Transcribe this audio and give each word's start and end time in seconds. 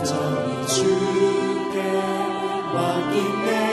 온전히 0.00 0.66
주께 0.66 1.82
맡긴내 2.72 3.69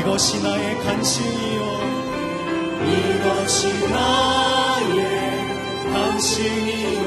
이것이 0.00 0.42
나의 0.42 0.78
간신이요. 0.78 1.60
이것이 2.88 3.68
나의 3.90 4.96
간신이요. 5.92 7.00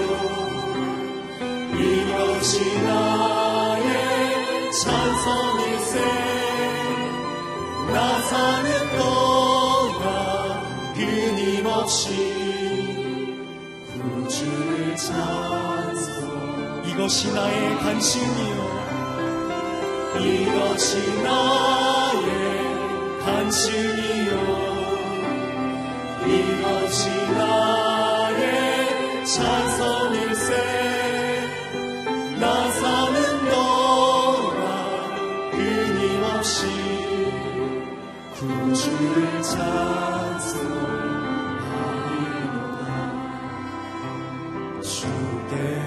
이것이 1.74 2.82
나의 2.84 4.72
찬성일세 4.72 5.94
나 7.92 8.22
사는 8.22 8.70
동안 8.96 10.94
끊임없이 10.94 12.06
구주를 13.92 14.96
찬송 14.96 16.84
이것이 16.86 17.34
나의 17.34 17.76
간신이요. 17.80 18.60
이것이 20.20 21.24
나의 21.24 22.03
한심이요 23.26 24.32
이것이 26.28 27.10
나의 27.38 29.26
찬성일세. 29.26 30.50
나 32.40 32.70
사는 32.72 33.16
너라 33.50 34.64
끊임없이 35.52 36.68
구주를 38.36 39.42
찬송하리로다. 39.42 40.84
주께 44.82 45.83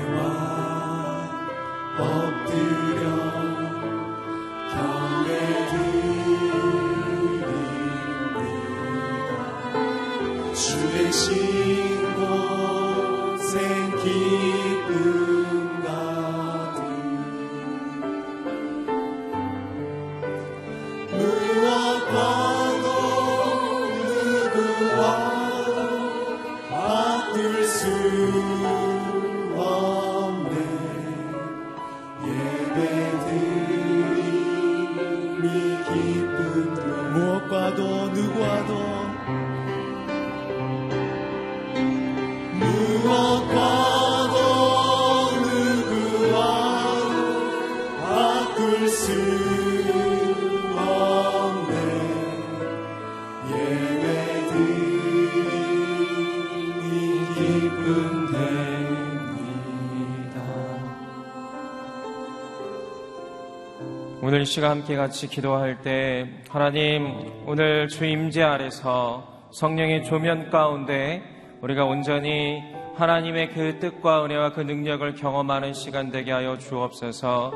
오늘 64.27 64.41
이 64.41 64.45
시간 64.45 64.73
함께 64.73 64.97
같이 64.97 65.29
기도할 65.29 65.83
때 65.83 66.29
하나님 66.51 67.31
오늘 67.47 67.87
주 67.87 68.05
임재 68.05 68.43
아래서 68.43 69.49
성령의 69.53 70.05
조면 70.05 70.51
가운데 70.51 71.23
우리가 71.61 71.85
온전히 71.85 72.61
하나님의 72.97 73.51
그 73.51 73.79
뜻과 73.79 74.25
은혜와 74.25 74.53
그 74.53 74.63
능력을 74.63 75.15
경험하는 75.15 75.75
시간 75.75 76.11
되게 76.11 76.33
하여 76.33 76.59
주옵소서. 76.59 77.53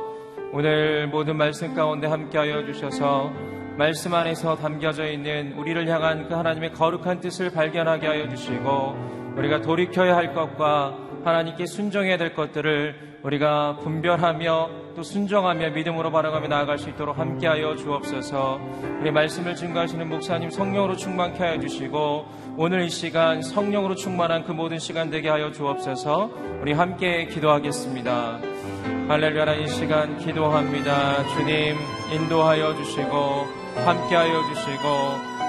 오늘 0.52 1.08
모든 1.08 1.36
말씀 1.36 1.74
가운데 1.74 2.06
함께 2.06 2.38
하여 2.38 2.64
주셔서 2.64 3.32
말씀 3.76 4.14
안에서 4.14 4.56
담겨져 4.56 5.10
있는 5.10 5.54
우리를 5.54 5.88
향한 5.88 6.28
그 6.28 6.34
하나님의 6.34 6.72
거룩한 6.74 7.20
뜻을 7.20 7.50
발견하게 7.50 8.06
하여 8.06 8.28
주시고 8.28 9.19
우리가 9.36 9.60
돌이켜야 9.62 10.16
할 10.16 10.34
것과 10.34 10.96
하나님께 11.24 11.66
순종해야 11.66 12.16
될 12.16 12.34
것들을 12.34 13.10
우리가 13.22 13.76
분별하며 13.76 14.70
또 14.96 15.02
순종하며 15.02 15.70
믿음으로 15.70 16.10
바라가며 16.10 16.48
나아갈 16.48 16.78
수 16.78 16.88
있도록 16.88 17.18
함께하여 17.18 17.76
주옵소서. 17.76 18.60
우리 19.00 19.10
말씀을 19.10 19.54
증거하시는 19.54 20.08
목사님 20.08 20.50
성령으로 20.50 20.96
충만케 20.96 21.38
하여 21.42 21.60
주시고 21.60 22.26
오늘 22.56 22.82
이 22.82 22.90
시간 22.90 23.42
성령으로 23.42 23.94
충만한 23.94 24.44
그 24.44 24.52
모든 24.52 24.78
시간 24.78 25.10
되게 25.10 25.28
하여 25.28 25.52
주옵소서. 25.52 26.30
우리 26.62 26.72
함께 26.72 27.26
기도하겠습니다. 27.26 28.38
할렐루야 29.08 29.54
이 29.56 29.68
시간 29.68 30.18
기도합니다. 30.18 31.26
주님 31.28 31.76
인도하여 32.12 32.74
주시고 32.76 33.46
함께하여 33.84 34.54
주시고 34.54 34.88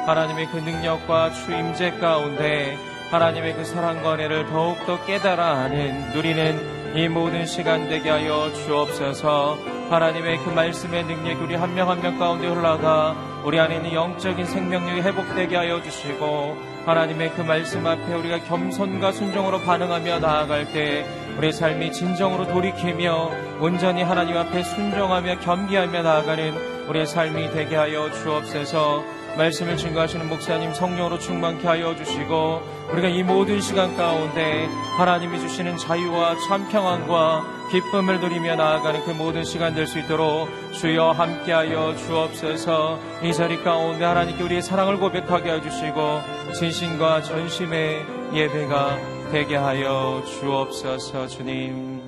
하나님의 0.08 0.48
그 0.48 0.58
능력과 0.58 1.32
주임재 1.32 1.92
가운데 2.00 2.91
하나님의 3.12 3.56
그 3.56 3.66
사랑과 3.66 4.14
은혜를 4.14 4.48
더욱더 4.48 5.04
깨달아 5.06 5.58
하는 5.58 6.12
누리는 6.14 6.96
이 6.96 7.08
모든 7.10 7.46
시간 7.46 7.88
되게 7.90 8.10
하여 8.10 8.52
주옵소서. 8.54 9.58
하나님의 9.90 10.38
그 10.40 10.50
말씀의 10.50 11.04
능력이 11.04 11.44
우리 11.44 11.56
한 11.56 11.74
명 11.76 11.90
한 11.90 12.02
명 12.02 12.18
가운데 12.18 12.48
흘러가 12.48 13.16
우리 13.44 13.60
안에 13.60 13.78
있는 13.78 13.94
영적인 13.94 14.46
생명력이 14.46 15.02
회복되게 15.02 15.56
하여 15.58 15.82
주시고 15.82 16.56
하나님의 16.86 17.32
그 17.34 17.42
말씀 17.42 17.86
앞에 17.86 18.14
우리가 18.14 18.40
겸손과 18.46 19.12
순종으로 19.12 19.60
반응하며 19.62 20.20
나아갈 20.20 20.72
때 20.72 21.06
우리의 21.38 21.52
삶이 21.54 21.92
진정으로 21.92 22.48
돌이키며 22.48 23.32
온전히 23.60 24.04
하나님 24.04 24.38
앞에 24.38 24.64
순종하며 24.64 25.40
겸비하며 25.40 26.02
나아가는 26.02 26.88
우리의 26.88 27.06
삶이 27.06 27.52
되게 27.52 27.76
하여 27.76 28.10
주옵소서 28.12 29.04
말씀을 29.38 29.78
증거하시는 29.78 30.28
목사님 30.28 30.74
성령으로 30.74 31.18
충만케 31.18 31.66
하여 31.68 31.96
주시고 31.96 32.62
우리가 32.92 33.08
이 33.08 33.24
모든 33.24 33.62
시간 33.62 33.96
가운데 33.96 34.68
하나님이 34.98 35.40
주시는 35.40 35.78
자유와 35.78 36.36
참 36.48 36.68
평안과 36.70 37.70
기쁨을 37.72 38.20
누리며 38.20 38.58
나아가는 38.58 39.06
그 39.06 39.12
모든 39.12 39.44
시간 39.46 39.74
될 39.74 39.88
수 39.88 40.00
있도록 40.00 40.50
주여 40.74 41.12
함께하여 41.12 41.96
주옵소서. 41.96 43.00
이 43.24 43.34
자리 43.34 43.64
가운데 43.64 44.04
하나님께 44.04 44.44
우리의 44.44 44.62
사랑을 44.62 44.98
고백하게 44.98 45.54
해주시고 45.54 46.22
진심과 46.60 47.22
전심의 47.24 48.06
예배가 48.34 48.98
되게 49.32 49.56
하여 49.56 50.22
주옵소서 50.26 51.28
주님. 51.28 52.02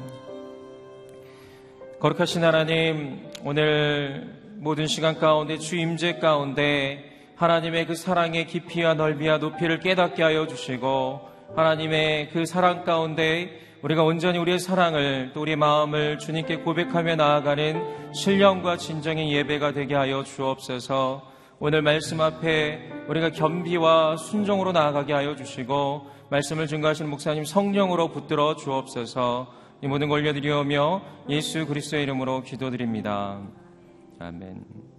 거룩하신 2.01 2.43
하나님 2.43 3.31
오늘 3.45 4.29
모든 4.57 4.87
시간 4.87 5.17
가운데 5.17 5.57
주 5.57 5.77
임재 5.77 6.19
가운데 6.19 7.12
하나님의 7.35 7.87
그 7.87 7.95
사랑의 7.95 8.47
깊이와 8.47 8.93
넓이와 8.93 9.37
높이를 9.37 9.79
깨닫게 9.79 10.23
하여 10.23 10.47
주시고 10.47 11.21
하나님의 11.55 12.29
그 12.29 12.45
사랑 12.45 12.83
가운데 12.83 13.59
우리가 13.81 14.03
온전히 14.03 14.37
우리의 14.39 14.59
사랑을 14.59 15.31
또 15.33 15.41
우리의 15.41 15.57
마음을 15.57 16.17
주님께 16.17 16.57
고백하며 16.57 17.15
나아가는 17.15 18.13
신령과 18.13 18.77
진정의 18.77 19.33
예배가 19.33 19.73
되게 19.73 19.95
하여 19.95 20.23
주옵소서 20.23 21.31
오늘 21.59 21.81
말씀 21.81 22.21
앞에 22.21 22.79
우리가 23.07 23.31
겸비와 23.31 24.17
순종으로 24.17 24.71
나아가게 24.71 25.13
하여 25.13 25.35
주시고 25.35 26.07
말씀을 26.29 26.67
증거하시는 26.67 27.09
목사님 27.09 27.45
성령으로 27.45 28.09
붙들어 28.09 28.55
주옵소서 28.55 29.63
이 29.83 29.87
모든 29.87 30.07
걸 30.07 30.21
올려드리오며 30.21 31.01
예수 31.27 31.65
그리스도의 31.65 32.03
이름으로 32.03 32.41
기도드립니다. 32.43 33.41
아멘. 34.17 34.92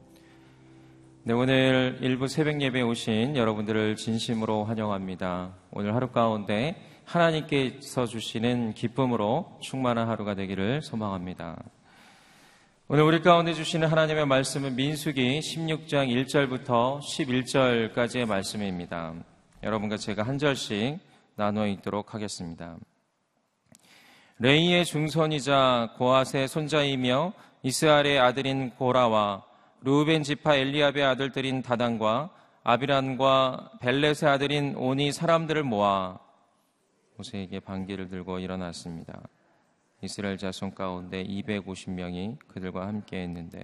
네, 1.27 1.33
오늘 1.33 1.97
일부 2.03 2.29
새벽 2.29 2.61
예배에 2.61 2.83
오신 2.83 3.35
여러분들을 3.35 3.97
진심으로 3.97 4.67
환영합니다. 4.67 5.55
오늘 5.71 5.95
하루 5.95 6.11
가운데 6.11 6.77
하나님께서 7.07 8.05
주시는 8.05 8.75
기쁨으로 8.75 9.59
충만한 9.63 10.07
하루가 10.07 10.35
되기를 10.35 10.83
소망합니다. 10.83 11.57
오늘 12.89 13.05
우리 13.05 13.23
가운데 13.23 13.55
주시는 13.55 13.89
하나님의 13.89 14.27
말씀은 14.27 14.77
민수기 14.77 15.41
16장 15.41 16.27
1절부터 16.27 17.01
11절까지의 17.01 18.27
말씀입니다. 18.27 19.15
여러분과 19.63 19.97
제가 19.97 20.25
한 20.25 20.37
절씩 20.37 20.99
나누어 21.37 21.67
읽도록 21.69 22.13
하겠습니다. 22.13 22.77
레이의 24.41 24.85
중선이자 24.85 25.95
고아의 25.97 26.49
손자이며 26.49 27.33
이스라엘의 27.63 28.19
아들인 28.19 28.73
고라와 28.73 29.54
루벤 29.85 30.23
지파 30.23 30.57
엘리압의 30.57 31.05
아들들인 31.05 31.61
다단과 31.61 32.31
아비란과 32.63 33.73
벨렛의 33.83 34.31
아들인 34.31 34.75
온이 34.77 35.13
사람들을 35.13 35.63
모아 35.63 36.19
모세에게 37.19 37.61
반기를 37.61 38.09
들고 38.09 38.39
일어났습니다. 38.39 39.21
이스라엘 40.01 40.39
자손 40.39 40.75
가운데 40.75 41.23
250명이 41.23 42.39
그들과 42.49 42.87
함께 42.87 43.19
했는데 43.25 43.63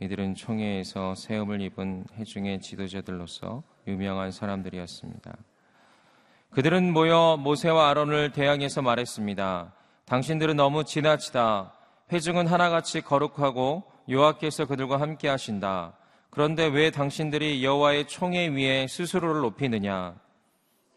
이들은 0.00 0.34
총회에서 0.34 1.14
세움을 1.14 1.62
입은 1.62 2.04
해중의 2.16 2.60
지도자들로서 2.60 3.62
유명한 3.86 4.30
사람들이었습니다. 4.30 5.34
그들은 6.50 6.92
모여 6.92 7.38
모세와 7.40 7.88
아론을 7.88 8.32
대항해서 8.32 8.82
말했습니다. 8.82 9.72
당신들은 10.04 10.56
너무 10.56 10.84
지나치다. 10.84 11.72
회중은 12.12 12.46
하나같이 12.46 13.00
거룩하고 13.00 13.96
여호와께서 14.08 14.66
그들과 14.66 15.00
함께 15.00 15.28
하신다. 15.28 15.92
그런데 16.30 16.66
왜 16.66 16.90
당신들이 16.90 17.64
여호와의 17.64 18.06
총에 18.06 18.48
위에 18.48 18.86
스스로를 18.86 19.42
높이느냐? 19.42 20.14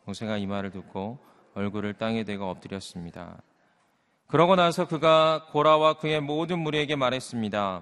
모세가 0.05 0.37
이 0.37 0.45
말을 0.45 0.71
듣고 0.71 1.19
얼굴을 1.53 1.93
땅에 1.95 2.23
대고 2.23 2.49
엎드렸습니다. 2.49 3.41
그러고 4.27 4.55
나서 4.55 4.87
그가 4.87 5.47
고라와 5.51 5.95
그의 5.95 6.21
모든 6.21 6.59
무리에게 6.59 6.95
말했습니다. 6.95 7.81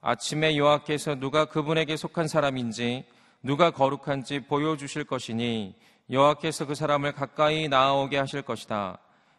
아침에 0.00 0.56
여호와께서 0.56 1.16
누가 1.16 1.44
그분에게 1.44 1.96
속한 1.96 2.26
사람인지 2.26 3.04
누가 3.42 3.70
거룩한지 3.70 4.40
보여주실 4.40 5.04
것이니 5.04 5.74
여호와께서 6.10 6.66
그 6.66 6.74
사람을 6.74 7.12
가까이 7.12 7.68
나아오게 7.68 8.16
하실 8.16 8.42
것이다. 8.42 8.98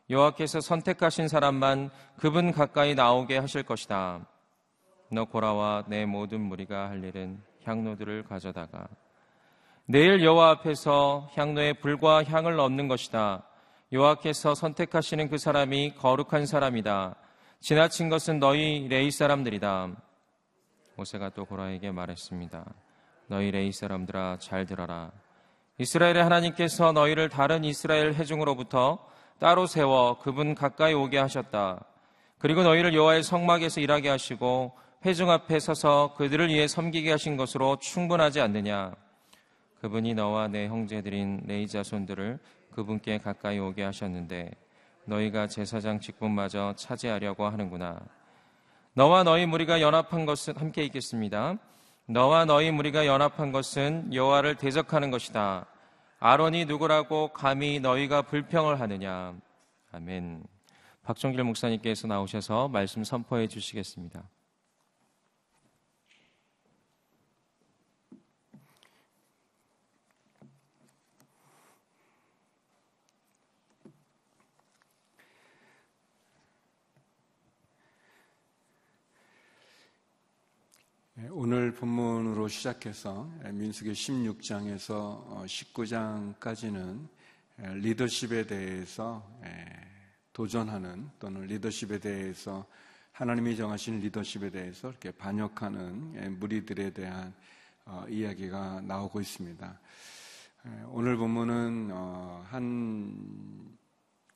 여호와께서 0.10 0.62
선택하신 0.62 1.28
사람만 1.28 1.90
그분 2.18 2.52
가까이 2.52 2.94
나오게 2.94 3.38
하실 3.38 3.64
것이다. 3.64 4.26
너 5.14 5.26
고라와 5.26 5.84
내 5.88 6.06
모든 6.06 6.40
무리가 6.40 6.90
할 6.90 7.04
일은 7.04 7.42
향로들을 7.66 8.24
가져다가 8.24 8.88
내일 9.86 10.24
여호와 10.24 10.52
앞에서 10.52 11.30
향로에 11.36 11.74
불과 11.74 12.24
향을 12.24 12.56
넣는 12.56 12.88
것이다. 12.88 13.44
여호와께서 13.92 14.56
선택하시는 14.56 15.28
그 15.30 15.38
사람이 15.38 15.96
거룩한 15.96 16.46
사람이다. 16.46 17.16
지나친 17.60 18.08
것은 18.08 18.40
너희 18.40 18.88
레이 18.88 19.12
사람들이다. 19.12 19.90
모세가 20.96 21.32
또 21.32 21.44
고라에게 21.44 21.92
말했습니다. 21.92 22.64
너희 23.28 23.52
레이 23.52 23.74
사람들아 23.74 24.38
잘 24.40 24.66
들어라. 24.66 25.12
이스라엘의 25.78 26.24
하나님께서 26.24 26.94
너희를 26.94 27.28
다른 27.28 27.66
이스라엘 27.66 28.14
회중으로부터 28.14 29.06
따로 29.40 29.66
세워 29.66 30.20
그분 30.20 30.56
가까이 30.56 30.94
오게 30.94 31.18
하셨다. 31.18 31.84
그리고 32.38 32.64
너희를 32.64 32.94
여호와의 32.94 33.24
성막에서 33.24 33.82
일하게 33.82 34.08
하시고 34.08 34.72
회중 35.04 35.32
앞에 35.32 35.60
서서 35.60 36.14
그들을 36.16 36.50
위해 36.50 36.68
섬기게 36.68 37.10
하신 37.10 37.36
것으로 37.36 37.78
충분하지 37.78 38.40
않느냐? 38.40 38.94
그분이 39.80 40.14
너와 40.14 40.48
내 40.48 40.68
형제들인 40.68 41.42
내 41.46 41.66
자손들을 41.66 42.38
그분께 42.72 43.18
가까이 43.18 43.58
오게 43.58 43.84
하셨는데 43.84 44.52
너희가 45.06 45.48
제사장 45.48 46.00
직분마저 46.00 46.76
차지하려고 46.78 47.46
하는구나. 47.46 48.00
너와 48.94 49.24
너희 49.24 49.48
무리가 49.48 49.82
연합한 49.82 50.28
것은 50.28 50.56
함께 50.58 50.84
있겠습니다. 50.84 51.56
너와 52.06 52.46
너희 52.46 52.70
무리가 52.70 53.08
연합한 53.08 53.52
것은 53.52 54.14
여호와를 54.14 54.56
대적하는 54.56 55.10
것이다. 55.10 55.66
아론이 56.20 56.66
누구라고 56.66 57.30
감히 57.30 57.80
너희가 57.80 58.22
불평을 58.22 58.80
하느냐. 58.80 59.34
아멘. 59.92 60.44
박정길 61.02 61.44
목사님께서 61.44 62.08
나오셔서 62.08 62.68
말씀 62.68 63.04
선포해 63.04 63.48
주시겠습니다. 63.48 64.22
오늘 81.30 81.72
본문으로 81.72 82.48
시작해서 82.48 83.30
예, 83.46 83.52
민수기 83.52 83.92
16장에서 83.92 85.46
19장까지는 85.46 87.08
예, 87.62 87.76
리더십에 87.76 88.48
대해서 88.48 89.24
도전하는 90.34 91.10
또는 91.20 91.42
리더십에 91.46 92.00
대해서 92.00 92.66
하나님이 93.12 93.56
정하신 93.56 94.00
리더십에 94.00 94.50
대해서 94.50 94.90
이렇게 94.90 95.12
반역하는 95.12 96.40
무리들에 96.40 96.90
대한 96.92 97.34
어, 97.86 98.06
이야기가 98.10 98.82
나오고 98.82 99.22
있습니다. 99.22 99.80
오늘 100.88 101.18
본문은 101.18 101.90
어, 101.92 102.46
한 102.50 103.78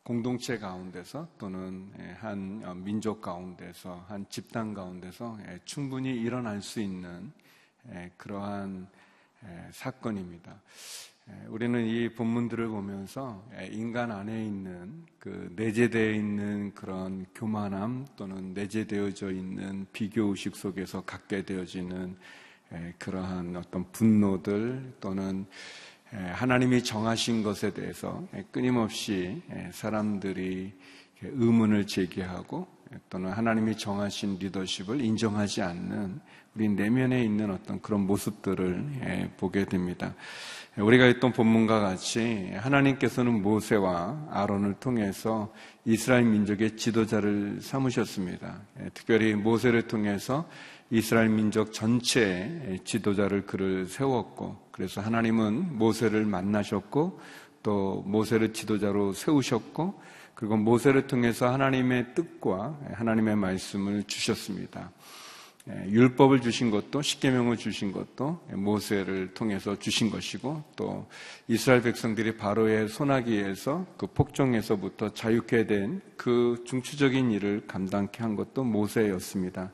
공동체 0.05 0.59
가운데서 0.59 1.27
또는 1.39 1.91
예, 1.99 2.11
한 2.19 2.61
어, 2.63 2.75
민족 2.75 3.21
가운데서 3.21 4.05
한 4.07 4.23
집단 4.29 4.75
가운데서 4.75 5.39
예, 5.47 5.59
충분히 5.65 6.11
일어날 6.13 6.61
수 6.61 6.79
있는 6.79 7.31
예, 7.91 8.11
그러한 8.15 8.87
사건입니다. 9.71 10.59
우리는 11.49 11.85
이 11.85 12.09
본문들을 12.09 12.67
보면서 12.67 13.43
인간 13.69 14.11
안에 14.11 14.45
있는 14.45 15.05
그 15.19 15.51
내재되어 15.55 16.11
있는 16.13 16.73
그런 16.73 17.27
교만함 17.35 18.07
또는 18.15 18.55
내재되어져 18.55 19.31
있는 19.31 19.85
비교 19.93 20.25
의식 20.25 20.55
속에서 20.55 21.01
갖게 21.01 21.43
되어지는 21.43 22.17
그러한 22.97 23.55
어떤 23.55 23.91
분노들 23.91 24.95
또는 24.99 25.45
예, 25.45 25.84
하나님이 26.33 26.83
정하신 26.83 27.43
것에 27.43 27.73
대해서 27.73 28.23
끊임없이 28.51 29.41
예, 29.51 29.69
사람들이 29.71 30.73
의문을 31.21 31.87
제기하고 31.87 32.67
또는 33.09 33.31
하나님이 33.31 33.77
정하신 33.77 34.37
리더십을 34.39 35.01
인정하지 35.01 35.61
않는 35.61 36.19
우리 36.55 36.69
내면에 36.69 37.23
있는 37.23 37.51
어떤 37.51 37.81
그런 37.81 38.01
모습들을 38.07 38.85
예, 39.03 39.31
보게 39.37 39.65
됩니다. 39.65 40.13
우리가 40.77 41.05
했던 41.05 41.31
본문과 41.31 41.79
같이 41.79 42.51
하나님께서는 42.53 43.41
모세와 43.41 44.27
아론을 44.29 44.73
통해서 44.73 45.53
이스라엘 45.85 46.25
민족의 46.25 46.75
지도자를 46.75 47.59
삼으셨습니다. 47.61 48.61
특별히 48.93 49.35
모세를 49.35 49.83
통해서 49.83 50.49
이스라엘 50.89 51.29
민족 51.29 51.71
전체의 51.71 52.79
지도자를 52.83 53.45
그를 53.45 53.85
세웠고 53.85 54.67
그래서 54.71 54.99
하나님은 54.99 55.77
모세를 55.77 56.25
만나셨고 56.25 57.21
또 57.63 58.03
모세를 58.05 58.51
지도자로 58.51 59.13
세우셨고 59.13 60.01
그리고 60.35 60.57
모세를 60.57 61.07
통해서 61.07 61.51
하나님의 61.51 62.13
뜻과 62.15 62.77
하나님의 62.95 63.37
말씀을 63.37 64.03
주셨습니다. 64.03 64.91
예, 65.67 65.89
율법을 65.89 66.41
주신 66.41 66.69
것도 66.69 67.01
십계명을 67.01 67.57
주신 67.57 67.91
것도 67.91 68.39
모세를 68.53 69.33
통해서 69.33 69.75
주신 69.77 70.11
것이고 70.11 70.63
또 70.75 71.07
이스라엘 71.47 71.81
백성들이 71.81 72.37
바로의 72.37 72.87
소나기에서 72.87 73.85
그 73.97 74.07
폭정에서부터 74.07 75.13
자유케 75.13 75.65
된 75.65 76.01
그 76.25 76.63
중추적인 76.65 77.31
일을 77.31 77.67
감당케 77.67 78.23
한 78.23 78.35
것도 78.35 78.63
모세였습니다. 78.63 79.71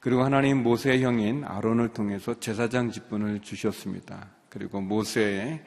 그리고 0.00 0.22
하나님 0.22 0.62
모세의 0.62 1.02
형인 1.02 1.44
아론을 1.44 1.90
통해서 1.90 2.38
제사장 2.40 2.90
직분을 2.90 3.40
주셨습니다. 3.40 4.30
그리고 4.48 4.80
모세의 4.80 5.62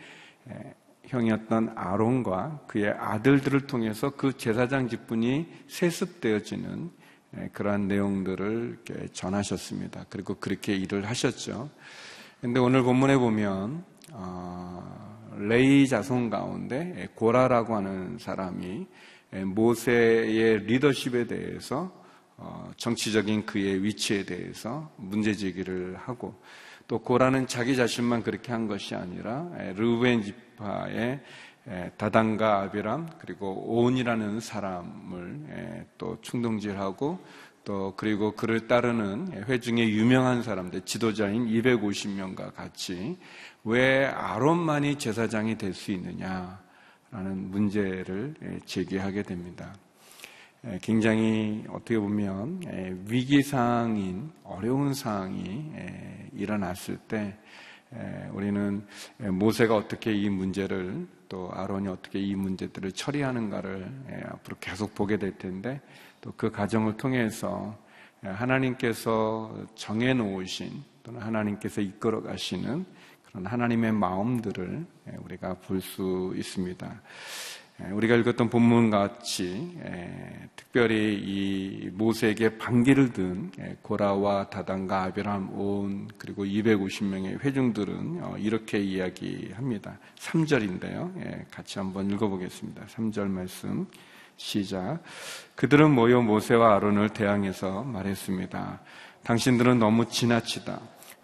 형이었던 1.05 1.73
아론과 1.75 2.65
그의 2.67 2.89
아들들을 2.89 3.67
통해서 3.67 4.11
그 4.11 4.35
제사장 4.37 4.87
직분이 4.87 5.47
세습되어지는 5.67 6.91
그러한 7.53 7.87
내용들을 7.87 8.79
전하셨습니다. 9.13 10.05
그리고 10.09 10.35
그렇게 10.35 10.75
일을 10.75 11.05
하셨죠. 11.05 11.69
근데 12.41 12.59
오늘 12.59 12.83
본문에 12.83 13.17
보면 13.17 13.83
어, 14.13 15.35
레이 15.37 15.87
자손 15.87 16.29
가운데 16.29 17.09
고라라고 17.15 17.75
하는 17.75 18.17
사람이 18.19 18.87
모세의 19.45 20.65
리더십에 20.65 21.27
대해서 21.27 21.91
어, 22.37 22.71
정치적인 22.77 23.45
그의 23.45 23.83
위치에 23.83 24.23
대해서 24.23 24.91
문제 24.97 25.33
제기를 25.33 25.97
하고 25.97 26.39
또 26.87 26.99
고라는 26.99 27.47
자기 27.47 27.75
자신만 27.75 28.23
그렇게 28.23 28.51
한 28.51 28.67
것이 28.67 28.95
아니라 28.95 29.49
르우벤 29.75 30.21
지파의 30.23 31.19
다단과 31.97 32.61
아비람 32.61 33.09
그리고 33.19 33.51
온이라는 33.67 34.39
사람을 34.39 35.85
또 35.97 36.17
충동질하고 36.21 37.19
또 37.65 37.93
그리고 37.97 38.31
그를 38.31 38.67
따르는 38.67 39.43
회중의 39.43 39.91
유명한 39.91 40.41
사람들 40.41 40.81
지도자인 40.85 41.47
250명과 41.47 42.53
같이 42.53 43.17
왜 43.65 44.05
아론만이 44.05 44.97
제사장이 44.97 45.57
될 45.57 45.73
수 45.73 45.91
있느냐라는 45.91 47.51
문제를 47.51 48.35
제기하게 48.65 49.23
됩니다. 49.23 49.75
굉장히 50.81 51.65
어떻게 51.67 51.99
보면 51.99 52.61
위기 53.07 53.43
상황인 53.43 54.31
어려운 54.45 54.93
상황이 54.93 55.69
일어났을 56.33 56.97
때 57.09 57.37
우리는 58.31 58.85
모세가 59.17 59.75
어떻게 59.75 60.13
이 60.13 60.29
문제를 60.29 61.05
또 61.29 61.51
아론이 61.53 61.87
어떻게 61.87 62.19
이 62.19 62.35
문제들을 62.35 62.91
처리하는가를 62.93 64.23
앞으로 64.31 64.57
계속 64.59 64.95
보게 64.95 65.17
될 65.17 65.37
텐데 65.37 65.81
또 66.21 66.31
그 66.35 66.51
과정을 66.51 66.97
통해서 66.97 67.77
하나님께서 68.21 69.65
정해 69.75 70.13
놓으신 70.13 70.83
또는 71.03 71.21
하나님께서 71.21 71.81
이끌어 71.81 72.21
가시는 72.21 72.85
그런 73.25 73.45
하나님의 73.45 73.91
마음들을 73.93 74.85
우리가 75.19 75.53
볼 75.55 75.81
수 75.81 76.33
있습니다. 76.35 77.01
예, 77.83 77.91
우리가 77.91 78.15
읽었던 78.15 78.49
본문 78.49 78.89
같이 78.89 79.77
예, 79.83 80.49
특별히 80.55 81.13
이 81.15 81.89
모세에게 81.93 82.57
반기를 82.57 83.13
든 83.13 83.51
예, 83.59 83.77
고라와 83.81 84.49
다단과 84.49 85.03
아비람 85.03 85.51
온 85.59 86.07
그리고 86.17 86.43
250명의 86.43 87.39
회중들은 87.43 88.19
어, 88.23 88.35
이렇게 88.39 88.79
이야기합니다. 88.79 89.99
3절인데요. 90.15 91.45
같이 91.51 91.77
한번 91.79 92.09
읽어보겠습니다. 92.11 92.85
3절 92.85 93.27
말씀 93.27 93.87
시작. 94.37 94.99
그들은 95.55 95.91
모여 95.91 96.21
모세와 96.21 96.75
아론을 96.75 97.09
대항해서 97.09 97.83
말했습니다. 97.83 98.79
당신들은 99.23 99.79
너무 99.79 100.07
지나치다. 100.07 100.79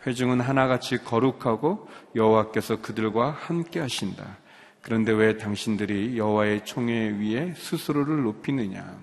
회중은 0.06 0.42
하나같이 0.42 0.98
거룩하고 0.98 1.88
여호와께서 2.16 2.82
그들과 2.82 3.32
함께 3.32 3.80
하신다. 3.80 4.38
그런데 4.84 5.14
왜 5.14 5.38
당신들이 5.38 6.18
여호와의 6.18 6.66
총회 6.66 7.10
위에 7.12 7.54
스스로를 7.56 8.24
높이느냐? 8.24 9.00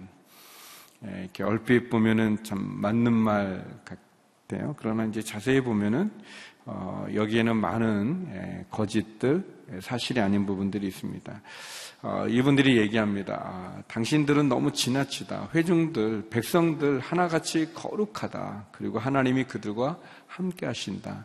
예, 1.07 1.21
이렇게 1.23 1.43
얼핏 1.43 1.89
보면은 1.89 2.45
참 2.45 2.59
맞는 2.61 3.15
말 3.15 3.65
같아요. 3.87 4.77
그러나 4.79 5.07
이제 5.07 5.23
자세히 5.23 5.63
보면은 5.63 6.11
어, 6.67 7.07
여기에는 7.15 7.57
많은 7.57 8.29
예, 8.31 8.67
거짓들, 8.71 9.43
예, 9.73 9.81
사실이 9.81 10.21
아닌 10.21 10.45
부분들이 10.45 10.87
있습니다. 10.87 11.41
어, 12.03 12.27
이분들이 12.29 12.77
얘기합니다. 12.77 13.41
아, 13.43 13.83
당신들은 13.89 14.51
너무 14.51 14.73
지나치다. 14.73 15.49
회중들, 15.55 16.29
백성들 16.29 17.01
하나같이 17.01 17.73
거룩하다. 17.73 18.67
그리고 18.73 18.99
하나님이 18.99 19.45
그들과 19.45 19.99
함께 20.27 20.67
하신다. 20.67 21.25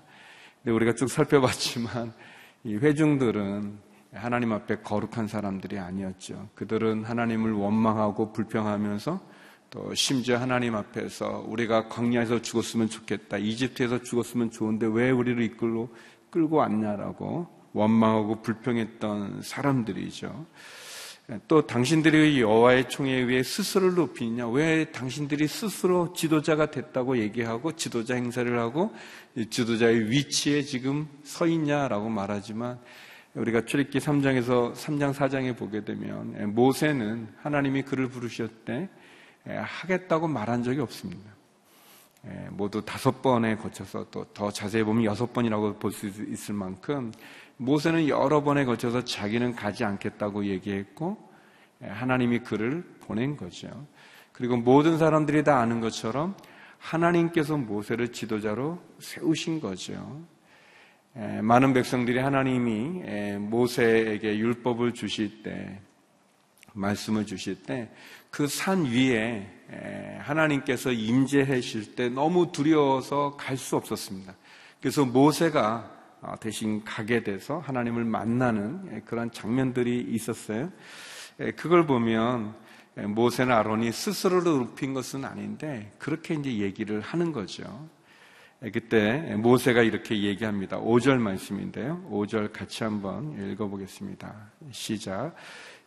근데 0.63 0.73
우리가 0.73 0.93
쭉 0.93 1.09
살펴봤지만 1.09 2.13
이 2.63 2.75
회중들은 2.77 3.94
하나님 4.15 4.53
앞에 4.53 4.77
거룩한 4.77 5.27
사람들이 5.27 5.77
아니었죠. 5.77 6.49
그들은 6.55 7.03
하나님을 7.03 7.51
원망하고 7.51 8.31
불평하면서 8.33 9.21
또 9.69 9.93
심지어 9.93 10.37
하나님 10.37 10.75
앞에서 10.75 11.45
우리가 11.47 11.89
광야에서 11.89 12.41
죽었으면 12.41 12.89
좋겠다. 12.89 13.37
이집트에서 13.37 14.01
죽었으면 14.01 14.51
좋은데 14.51 14.87
왜 14.87 15.11
우리를 15.11 15.41
이끌로 15.43 15.89
끌고 16.29 16.57
왔냐라고 16.57 17.47
원망하고 17.73 18.41
불평했던 18.41 19.41
사람들이죠. 19.41 20.45
또 21.47 21.65
당신들이 21.65 22.39
여호와의 22.39 22.87
총에 22.87 23.11
의해 23.11 23.41
스스로를 23.41 23.95
높이냐? 23.95 24.47
왜 24.47 24.91
당신들이 24.91 25.47
스스로 25.47 26.13
지도자가 26.13 26.69
됐다고 26.69 27.17
얘기하고 27.17 27.75
지도자 27.75 28.13
행사를 28.13 28.59
하고 28.59 28.93
지도자의 29.49 30.11
위치에 30.11 30.61
지금 30.61 31.07
서 31.23 31.47
있냐라고 31.47 32.09
말하지만 32.09 32.79
우리가 33.35 33.65
출애기 33.65 33.99
3장에서 33.99 34.73
3장 34.73 35.13
4장에 35.13 35.57
보게 35.57 35.83
되면 35.83 36.35
예, 36.39 36.45
모세는 36.45 37.27
하나님이 37.41 37.83
그를 37.83 38.07
부르셨을 38.07 38.53
때 38.65 38.89
예, 39.47 39.55
하겠다고 39.57 40.27
말한 40.27 40.63
적이 40.63 40.79
없습니다. 40.81 41.31
예, 42.25 42.47
모두 42.51 42.81
다섯 42.83 43.21
번에 43.21 43.55
거쳐서 43.57 44.09
또 44.09 44.25
더 44.33 44.49
자세히 44.51 44.83
보면 44.83 45.03
여섯 45.03 45.31
번이라고 45.33 45.77
볼 45.79 45.91
수 45.91 46.07
있을 46.07 46.55
만큼 46.55 47.11
모세는 47.57 48.07
여러 48.07 48.41
번에 48.43 48.65
거쳐서 48.65 49.03
자기는 49.03 49.55
가지 49.55 49.83
않겠다고 49.83 50.45
얘기했고 50.45 51.17
하나님이 51.81 52.39
그를 52.39 52.83
보낸 53.01 53.37
거죠. 53.37 53.69
그리고 54.31 54.57
모든 54.57 54.97
사람들이 54.97 55.43
다 55.43 55.59
아는 55.59 55.79
것처럼 55.81 56.35
하나님께서 56.79 57.57
모세를 57.57 58.11
지도자로 58.11 58.79
세우신 58.99 59.59
거죠. 59.61 60.21
많은 61.41 61.73
백성들이 61.73 62.19
하나님이 62.19 63.39
모세에게 63.39 64.37
율법을 64.37 64.93
주실 64.93 65.43
때, 65.43 65.79
말씀을 66.73 67.25
주실 67.25 67.63
때, 67.63 67.89
그 68.29 68.47
산 68.47 68.85
위에 68.85 69.47
하나님께서 70.19 70.91
임재하실 70.91 71.95
때 71.95 72.09
너무 72.09 72.51
두려워서 72.51 73.37
갈 73.37 73.55
수 73.57 73.77
없었습니다. 73.77 74.35
그래서 74.81 75.05
모세가 75.05 75.91
어, 76.21 76.35
대신 76.39 76.83
가게 76.83 77.23
돼서 77.23 77.59
하나님을 77.59 78.03
만나는 78.03 79.03
그런 79.05 79.31
장면들이 79.31 80.07
있었어요. 80.09 80.71
그걸 81.55 81.85
보면 81.85 82.55
모세나 82.95 83.59
아론이 83.59 83.91
스스로를 83.91 84.43
높인 84.43 84.93
것은 84.93 85.23
아닌데 85.23 85.91
그렇게 85.97 86.33
이제 86.33 86.57
얘기를 86.59 86.99
하는 87.01 87.31
거죠. 87.31 87.87
그때 88.71 89.35
모세가 89.37 89.81
이렇게 89.83 90.23
얘기합니다. 90.23 90.79
5절 90.79 91.17
말씀인데요. 91.17 92.03
5절 92.09 92.51
같이 92.51 92.83
한번 92.83 93.51
읽어보겠습니다. 93.51 94.33
시작. 94.71 95.35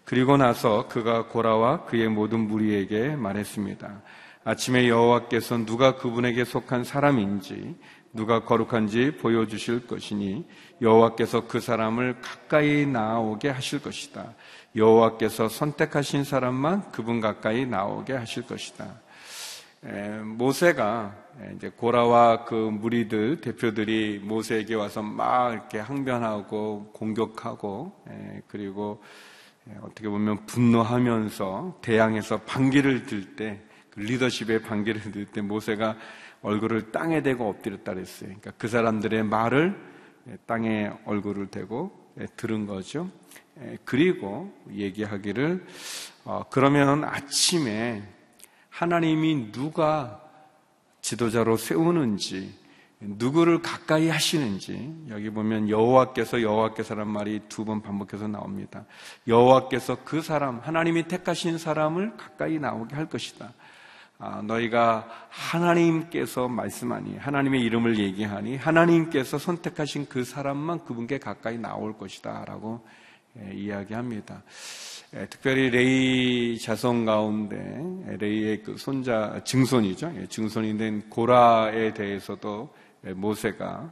그리고 0.04 0.36
나서 0.36 0.86
그가 0.88 1.26
고라와 1.26 1.84
그의 1.84 2.08
모든 2.08 2.40
무리에게 2.40 3.16
말했습니다. 3.16 4.02
아침에 4.44 4.88
여호와께서 4.88 5.66
누가 5.66 5.96
그분에게 5.96 6.44
속한 6.44 6.84
사람인지 6.84 7.76
누가 8.14 8.44
거룩한지 8.44 9.16
보여주실 9.16 9.86
것이니 9.86 10.46
여호와께서 10.80 11.46
그 11.46 11.60
사람을 11.60 12.20
가까이 12.20 12.86
나오게 12.86 13.50
하실 13.50 13.82
것이다. 13.82 14.34
여호와께서 14.74 15.48
선택하신 15.48 16.24
사람만 16.24 16.90
그분 16.92 17.20
가까이 17.20 17.66
나오게 17.66 18.14
하실 18.14 18.46
것이다. 18.46 19.00
에, 19.84 20.18
모세가 20.18 21.14
이제 21.54 21.70
고라와 21.70 22.44
그 22.44 22.54
무리들 22.54 23.40
대표들이 23.40 24.20
모세에게 24.24 24.74
와서 24.74 25.02
막 25.02 25.52
이렇게 25.52 25.78
항변하고 25.78 26.90
공격하고 26.92 27.92
에, 28.08 28.42
그리고 28.48 29.02
어떻게 29.80 30.08
보면 30.08 30.46
분노하면서 30.46 31.78
대항해서 31.82 32.40
반기를 32.40 33.04
들때 33.04 33.60
그 33.90 34.00
리더십의 34.00 34.62
반기를 34.62 35.12
들 35.12 35.26
때 35.26 35.40
모세가 35.42 35.96
얼굴을 36.42 36.92
땅에 36.92 37.22
대고 37.22 37.48
엎드렸다 37.48 37.94
그랬어요. 37.94 38.28
그러니까 38.28 38.52
그 38.58 38.68
사람들의 38.68 39.24
말을 39.24 39.76
땅에 40.46 40.90
얼굴을 41.04 41.48
대고 41.48 41.90
들은 42.36 42.66
거죠. 42.66 43.10
그리고 43.84 44.52
얘기하기를 44.70 45.66
어, 46.24 46.44
그러면 46.50 47.04
아침에 47.04 48.02
하나님이 48.78 49.50
누가 49.50 50.20
지도자로 51.00 51.56
세우는지 51.56 52.54
누구를 53.00 53.60
가까이 53.60 54.08
하시는지 54.08 54.94
여기 55.08 55.30
보면 55.30 55.68
여호와께서 55.68 56.42
여호와께서란 56.42 57.08
말이 57.08 57.40
두 57.48 57.64
번 57.64 57.82
반복해서 57.82 58.28
나옵니다. 58.28 58.84
여호와께서 59.26 59.98
그 60.04 60.22
사람 60.22 60.60
하나님이 60.60 61.08
택하신 61.08 61.58
사람을 61.58 62.16
가까이 62.16 62.60
나오게 62.60 62.94
할 62.94 63.08
것이다. 63.08 63.52
아, 64.20 64.42
너희가 64.42 65.08
하나님께서 65.28 66.46
말씀하니 66.46 67.16
하나님의 67.18 67.60
이름을 67.62 67.98
얘기하니 67.98 68.56
하나님께서 68.56 69.38
선택하신 69.38 70.06
그 70.08 70.22
사람만 70.22 70.84
그분께 70.84 71.18
가까이 71.18 71.58
나올 71.58 71.98
것이다라고 71.98 72.86
예, 73.40 73.54
이야기합니다. 73.54 74.42
예, 75.14 75.26
특별히 75.26 75.70
레이 75.70 76.58
자손 76.58 77.06
가운데 77.06 77.56
레이의 78.18 78.62
그 78.62 78.76
손자 78.76 79.40
증손이죠. 79.42 80.12
예, 80.16 80.26
증손이 80.26 80.76
된 80.76 81.08
고라에 81.08 81.94
대해서도 81.94 82.68
모세가 83.14 83.90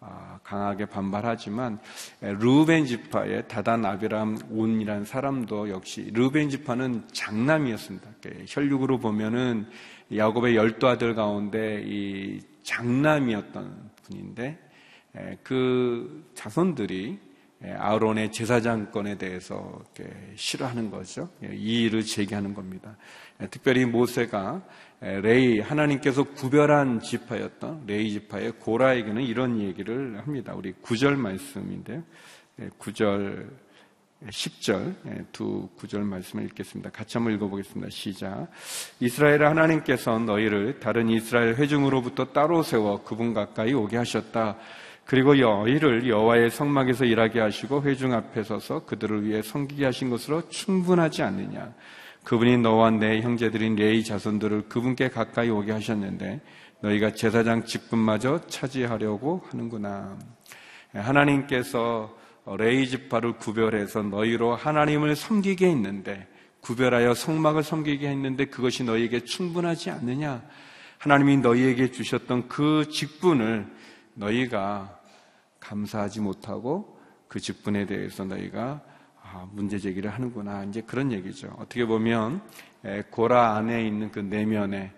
아, 0.00 0.38
강하게 0.42 0.86
반발하지만 0.86 1.78
루벤 2.20 2.86
지파의 2.86 3.48
다단 3.48 3.84
아비람 3.84 4.38
온이라는 4.50 5.04
사람도 5.04 5.68
역시 5.70 6.10
루벤 6.12 6.50
지파는 6.50 7.08
장남이었습니다. 7.12 8.08
혈육으로 8.46 8.98
보면은 8.98 9.66
야곱의 10.14 10.56
열두 10.56 10.88
아들 10.88 11.14
가운데 11.14 11.82
이 11.86 12.40
장남이었던 12.62 13.90
분인데 14.02 14.58
그 15.42 16.24
자손들이 16.34 17.18
아론의 17.78 18.32
제사장권에 18.32 19.16
대해서 19.16 19.82
싫어하는 20.34 20.90
거죠. 20.90 21.28
이 21.42 21.84
일을 21.84 22.02
제기하는 22.02 22.54
겁니다. 22.54 22.96
특별히 23.50 23.84
모세가 23.84 24.62
레위 25.00 25.60
하나님께서 25.60 26.24
구별한 26.24 27.00
지파였던 27.00 27.84
레위 27.86 28.10
지파의 28.12 28.52
고라에게는 28.60 29.22
이런 29.22 29.60
얘기를 29.60 30.18
합니다. 30.18 30.54
우리 30.54 30.72
9절 30.72 31.16
말씀인데요. 31.16 32.02
9절 32.78 33.64
10절 34.26 35.26
두 35.32 35.68
구절 35.76 36.02
말씀을 36.04 36.44
읽겠습니다. 36.46 36.90
같이 36.90 37.18
한번 37.18 37.34
읽어보겠습니다. 37.34 37.90
시작. 37.90 38.48
이스라엘 39.00 39.44
하나님께서 39.44 40.18
너희를 40.18 40.80
다른 40.80 41.08
이스라엘 41.10 41.56
회중으로부터 41.56 42.32
따로 42.32 42.62
세워 42.62 43.02
그분 43.04 43.34
가까이 43.34 43.74
오게 43.74 43.96
하셨다. 43.98 44.56
그리고 45.04 45.34
너희를 45.34 46.08
여호와의 46.08 46.50
성막에서 46.50 47.04
일하게 47.04 47.40
하시고 47.40 47.82
회중 47.82 48.12
앞에 48.14 48.42
서서 48.42 48.86
그들을 48.86 49.24
위해 49.26 49.42
섬기게 49.42 49.84
하신 49.84 50.10
것으로 50.10 50.48
충분하지 50.48 51.22
않느냐. 51.22 51.74
그분이 52.24 52.58
너와 52.58 52.90
내 52.90 53.20
형제들인 53.20 53.76
레이 53.76 54.02
자손들을 54.02 54.68
그분께 54.68 55.10
가까이 55.10 55.50
오게 55.50 55.72
하셨는데 55.72 56.40
너희가 56.80 57.12
제사장 57.12 57.64
직분마저 57.64 58.46
차지하려고 58.46 59.42
하는구나. 59.50 60.16
하나님께서 60.94 62.16
레이 62.58 62.88
지파를 62.88 63.34
구별해서 63.34 64.02
너희로 64.02 64.54
하나님을 64.54 65.16
섬기게 65.16 65.66
했는데 65.68 66.26
구별하여 66.60 67.12
성막을 67.12 67.62
섬기게 67.62 68.08
했는데 68.08 68.46
그것이 68.46 68.84
너희에게 68.84 69.24
충분하지 69.24 69.90
않느냐? 69.90 70.42
하나님이 70.98 71.38
너희에게 71.38 71.90
주셨던 71.90 72.48
그 72.48 72.88
직분을 72.90 73.66
너희가 74.14 74.93
감사하지 75.64 76.20
못하고 76.20 76.98
그 77.26 77.40
직분에 77.40 77.86
대해서 77.86 78.24
너희가 78.24 78.82
아, 79.22 79.48
문제 79.52 79.78
제기를 79.78 80.10
하는구나. 80.12 80.64
이제 80.64 80.82
그런 80.82 81.10
얘기죠. 81.10 81.48
어떻게 81.58 81.86
보면 81.86 82.42
고라 83.10 83.56
안에 83.56 83.86
있는 83.86 84.12
그 84.12 84.20
내면에 84.20 84.92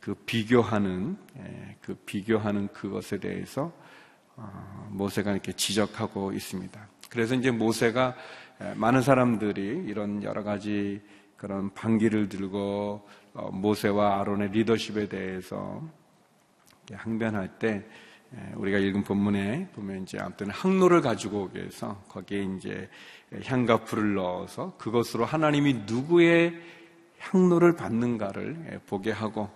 그 0.00 0.14
비교하는 0.14 1.16
그 1.80 1.94
비교하는 1.94 2.68
그것에 2.68 3.18
대해서 3.18 3.72
어, 4.36 4.88
모세가 4.90 5.32
이렇게 5.32 5.52
지적하고 5.52 6.32
있습니다. 6.32 6.88
그래서 7.10 7.34
이제 7.34 7.50
모세가 7.50 8.14
많은 8.76 9.02
사람들이 9.02 9.84
이런 9.86 10.22
여러 10.22 10.42
가지 10.42 11.02
그런 11.36 11.72
반기를 11.74 12.28
들고 12.28 13.06
어, 13.34 13.50
모세와 13.52 14.20
아론의 14.20 14.50
리더십에 14.50 15.08
대해서 15.08 15.82
항변할 16.92 17.58
때 17.58 17.86
우리가 18.54 18.78
읽은 18.78 19.02
본문에 19.02 19.68
보면 19.74 20.02
이제 20.02 20.18
아무튼 20.20 20.50
항로를 20.50 21.00
가지고 21.00 21.44
오기 21.44 21.58
위해서 21.58 22.00
거기에 22.08 22.46
이제 22.56 22.88
향과 23.44 23.84
불을 23.84 24.14
넣어서 24.14 24.76
그것으로 24.78 25.24
하나님이 25.24 25.82
누구의 25.86 26.54
향로를 27.18 27.76
받는가를 27.76 28.80
보게 28.86 29.10
하고 29.10 29.50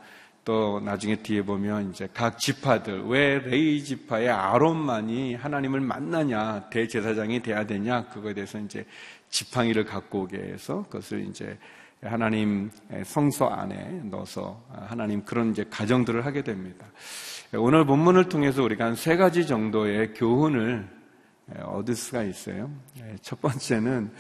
또 0.44 0.80
나중에 0.80 1.16
뒤에 1.16 1.42
보면 1.42 1.90
이제 1.90 2.08
각 2.12 2.38
지파들 2.38 3.04
왜 3.06 3.38
레이 3.38 3.82
지파의 3.82 4.28
아론만이 4.28 5.36
하나님을 5.36 5.80
만나냐 5.80 6.68
대제사장이 6.68 7.40
돼야 7.40 7.64
되냐 7.64 8.08
그거에 8.08 8.34
대해서 8.34 8.58
이제 8.58 8.84
지팡이를 9.30 9.84
갖고 9.84 10.22
오게 10.22 10.36
해서 10.36 10.82
그것을 10.90 11.26
이제 11.28 11.58
하나님 12.04 12.70
성서 13.04 13.48
안에 13.48 14.02
넣어서 14.04 14.62
하나님 14.70 15.24
그런 15.24 15.50
이제 15.50 15.64
가정들을 15.68 16.24
하게 16.26 16.42
됩니다. 16.42 16.86
오늘 17.54 17.84
본문을 17.86 18.28
통해서 18.28 18.62
우리가 18.62 18.84
한 18.84 18.94
세 18.96 19.16
가지 19.16 19.46
정도의 19.46 20.14
교훈을 20.14 20.88
얻을 21.62 21.94
수가 21.94 22.22
있어요. 22.24 22.70
첫 23.22 23.40
번째는 23.40 24.12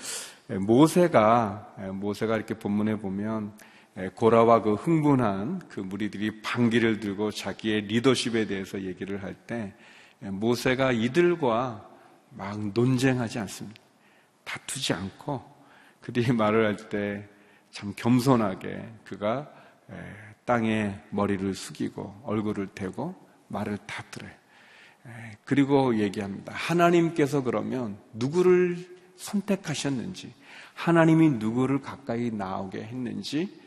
모세가 0.60 1.74
모세가 1.92 2.36
이렇게 2.36 2.54
본문에 2.54 2.96
보면 2.96 3.52
고라와 4.14 4.62
그 4.62 4.74
흥분한 4.74 5.62
그 5.68 5.80
무리들이 5.80 6.42
방기를 6.42 7.00
들고 7.00 7.30
자기의 7.30 7.82
리더십에 7.82 8.46
대해서 8.46 8.80
얘기를 8.82 9.22
할 9.22 9.34
때 9.46 9.74
모세가 10.20 10.92
이들과 10.92 11.88
막 12.30 12.72
논쟁하지 12.72 13.38
않습니다. 13.40 13.80
다투지 14.44 14.92
않고 14.94 15.42
그들이 16.00 16.32
말을 16.32 16.66
할 16.66 16.76
때 16.88 17.28
참 17.74 17.92
겸손하게 17.96 18.88
그가 19.04 19.50
땅에 20.44 20.94
머리를 21.10 21.54
숙이고 21.54 22.22
얼굴을 22.22 22.68
대고 22.68 23.16
말을 23.48 23.78
다 23.78 24.04
들어요. 24.12 24.30
그리고 25.44 25.96
얘기합니다. 25.98 26.52
하나님께서 26.54 27.42
그러면 27.42 27.98
누구를 28.12 28.76
선택하셨는지, 29.16 30.32
하나님이 30.74 31.30
누구를 31.30 31.80
가까이 31.80 32.30
나오게 32.30 32.80
했는지 32.80 33.60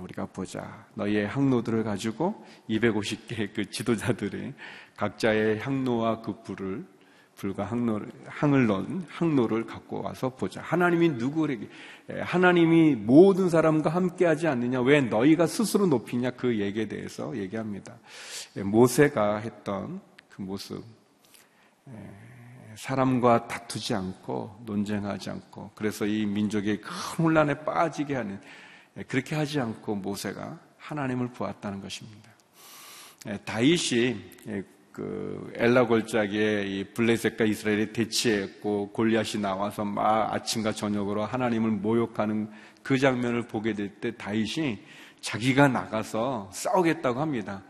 우리가 0.00 0.26
보자. 0.26 0.86
너희의 0.94 1.28
항로들을 1.28 1.84
가지고 1.84 2.44
250개의 2.68 3.54
그 3.54 3.70
지도자들의 3.70 4.54
각자의 4.96 5.60
항로와 5.60 6.22
그 6.22 6.42
불을 6.42 6.84
불과 7.42 7.64
항로를, 7.64 8.08
항을 8.24 8.68
넣은 8.68 9.04
항로를 9.08 9.66
갖고 9.66 10.00
와서 10.00 10.28
보자. 10.28 10.60
하나님이 10.62 11.08
누구에게, 11.08 11.68
하나님이 12.20 12.94
모든 12.94 13.50
사람과 13.50 13.90
함께 13.90 14.26
하지 14.26 14.46
않느냐? 14.46 14.80
왜 14.80 15.00
너희가 15.00 15.48
스스로 15.48 15.88
높이냐? 15.88 16.30
그 16.30 16.60
얘기에 16.60 16.86
대해서 16.86 17.36
얘기합니다. 17.36 17.98
모세가 18.54 19.38
했던 19.38 20.00
그 20.30 20.42
모습. 20.42 20.84
사람과 22.76 23.48
다투지 23.48 23.92
않고 23.92 24.62
논쟁하지 24.64 25.30
않고 25.30 25.72
그래서 25.74 26.06
이 26.06 26.24
민족의 26.24 26.80
큰 26.80 26.90
혼란에 27.18 27.54
빠지게 27.64 28.14
하는 28.14 28.40
그렇게 29.08 29.34
하지 29.34 29.58
않고 29.58 29.96
모세가 29.96 30.60
하나님을 30.78 31.32
보았다는 31.32 31.80
것입니다. 31.80 32.30
다윗이 33.44 34.16
그 34.92 35.50
엘라 35.56 35.86
골짜기에 35.86 36.66
이 36.66 36.84
블레셋과 36.92 37.46
이스라엘이 37.46 37.92
대치했고 37.92 38.90
골리앗이 38.92 39.40
나와서 39.40 39.84
막 39.84 40.34
아침과 40.34 40.72
저녁으로 40.72 41.24
하나님을 41.24 41.70
모욕하는 41.70 42.50
그 42.82 42.98
장면을 42.98 43.48
보게 43.48 43.72
될 43.72 43.90
때 44.00 44.14
다윗이 44.14 44.78
자기가 45.20 45.68
나가서 45.68 46.50
싸우겠다고 46.52 47.20
합니다. 47.20 47.62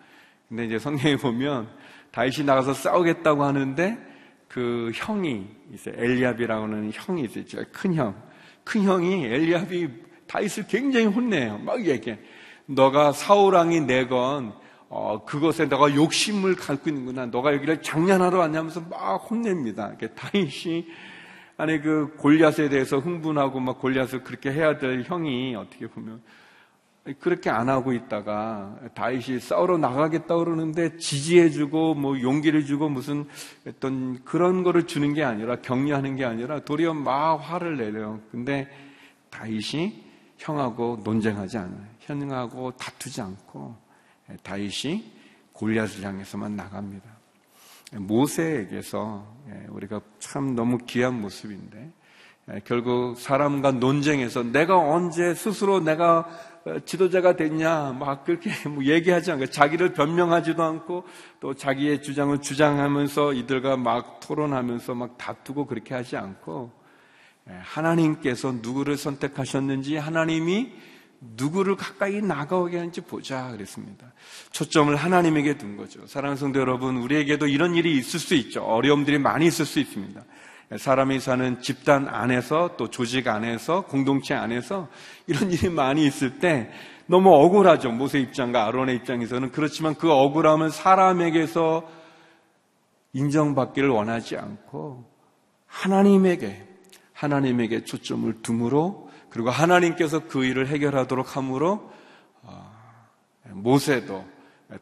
근데 0.49 0.65
이제 0.67 0.79
성경에 0.79 1.17
보면 1.17 1.69
다윗이 2.11 2.45
나가서 2.45 2.75
싸우겠다고 2.75 3.45
하는데 3.45 3.99
그 4.49 4.91
형이 4.95 5.47
이제 5.73 5.93
엘리압이라고 5.95 6.65
하는 6.65 6.91
형이 6.93 7.25
있어요. 7.25 7.65
큰 7.73 7.95
형. 7.95 8.21
큰 8.65 8.83
형이 8.83 9.27
엘리압이 9.27 9.89
다윗을 10.27 10.67
굉장히 10.67 11.07
혼내요. 11.07 11.59
막 11.59 11.85
얘기해. 11.87 12.19
너가 12.67 13.13
사우랑이 13.13 13.81
내건 13.81 14.55
어, 14.95 15.25
그것에 15.25 15.65
너가 15.65 15.95
욕심을 15.95 16.55
갖고 16.55 16.91
있는구나. 16.91 17.25
너가 17.25 17.55
여기를 17.55 17.81
장난하러 17.81 18.39
왔냐면서 18.39 18.83
막 18.83 19.17
혼냅니다. 19.17 19.97
다윗이 20.15 20.87
아니 21.57 21.81
그 21.81 22.15
골리앗에 22.19 22.69
대해서 22.69 22.99
흥분하고 22.99 23.59
막 23.59 23.81
골리앗을 23.81 24.23
그렇게 24.23 24.53
해야 24.53 24.77
될 24.77 25.05
형이 25.05 25.57
어떻게 25.57 25.87
보면 25.87 26.21
그렇게 27.21 27.49
안 27.49 27.71
하고 27.71 27.95
있다가 27.95 28.77
다윗이 28.95 29.41
싸우러 29.41 29.79
나가겠다 29.79 30.37
그러는데 30.37 30.99
지지해주고 30.99 31.95
뭐 31.95 32.21
용기를 32.21 32.67
주고 32.67 32.91
무슨 32.91 33.25
어떤 33.67 34.23
그런 34.25 34.63
거를 34.63 34.87
주는 34.87 35.15
게 35.15 35.25
아니라 35.25 35.57
격려하는 35.63 36.17
게 36.17 36.27
아니라 36.27 36.61
도리어 36.61 36.93
막 36.93 37.37
화를 37.37 37.79
내려요. 37.79 38.21
근데 38.31 38.69
다윗이 39.31 40.05
형하고 40.37 41.01
논쟁하지 41.03 41.57
않아요. 41.57 41.87
형하고 42.01 42.73
다투지 42.73 43.23
않고 43.23 43.82
다윗이 44.43 45.13
골리앗을 45.53 46.05
향해서만 46.05 46.57
나갑니다. 46.57 47.23
모세에게서 47.93 49.27
예, 49.49 49.67
우리가 49.69 50.01
참 50.19 50.55
너무 50.55 50.79
귀한 50.87 51.21
모습인데 51.21 51.91
예, 52.51 52.61
결국 52.65 53.19
사람과 53.19 53.73
논쟁해서 53.73 54.43
내가 54.43 54.79
언제 54.79 55.35
스스로 55.35 55.81
내가 55.81 56.29
어, 56.65 56.79
지도자가 56.85 57.37
됐냐 57.37 57.93
막 57.99 58.25
그렇게 58.25 58.51
뭐 58.69 58.85
얘기하지 58.85 59.33
않고 59.33 59.47
자기를 59.47 59.93
변명하지도 59.93 60.63
않고 60.63 61.05
또 61.41 61.55
자기의 61.55 62.03
주장을 62.03 62.37
주장하면서 62.41 63.35
이들과 63.35 63.77
막 63.77 64.21
토론하면서 64.21 64.95
막 64.95 65.19
다투고 65.19 65.67
그렇게 65.67 65.95
하지 65.95 66.17
않고 66.17 66.73
예, 67.51 67.55
하나님께서 67.61 68.53
누구를 68.63 68.97
선택하셨는지 68.97 69.97
하나님이 69.97 70.73
누구를 71.37 71.77
가까이 71.77 72.21
나가오게 72.21 72.77
하는지 72.77 73.01
보자 73.01 73.51
그랬습니다. 73.53 74.13
초점을 74.51 74.95
하나님에게 74.95 75.57
둔 75.57 75.77
거죠. 75.77 76.07
사랑하는 76.07 76.37
성도 76.37 76.61
여러분, 76.61 76.97
우리에게도 76.97 77.47
이런 77.47 77.75
일이 77.75 77.97
있을 77.97 78.19
수 78.19 78.35
있죠. 78.35 78.63
어려움들이 78.63 79.19
많이 79.19 79.47
있을 79.47 79.65
수 79.65 79.79
있습니다. 79.79 80.23
사람이 80.77 81.21
사는 81.21 81.61
집단 81.61 82.09
안에서 82.09 82.77
또 82.77 82.89
조직 82.89 83.29
안에서 83.29 83.83
공동체 83.83 84.35
안에서 84.35 84.89
이런 85.27 85.51
일이 85.53 85.69
많이 85.69 86.07
있을 86.07 86.39
때 86.39 86.71
너무 87.07 87.31
억울하죠. 87.31 87.91
모세 87.91 88.19
입장과 88.21 88.67
아론의 88.67 88.97
입장에서는 88.97 89.53
그렇지만 89.53 89.95
그 89.95 90.11
억울함을 90.11 90.71
사람에게서 90.71 91.87
인정받기를 93.13 93.91
원하지 93.91 94.39
않고 94.39 95.05
하나님에게 95.67 96.67
하나님에게 97.13 97.85
초점을 97.85 98.41
둠으로 98.43 99.02
그리고 99.33 99.49
하나님께서 99.49 100.29
그 100.29 100.45
일을 100.45 100.67
해결하도록 100.67 101.37
함으로 101.37 101.91
어, 102.43 102.71
모세도 103.47 104.25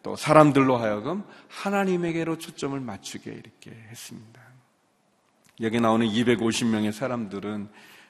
또 0.02 0.16
사람들로 0.16 0.76
하여금 0.76 1.22
하나님에게로 1.48 2.36
초점을 2.38 2.78
맞추게 2.80 3.30
이렇게 3.30 3.70
했습니다. 3.90 4.40
여기 5.60 5.80
나오는 5.80 6.04
250명의 6.04 6.90
사람들은 6.90 7.68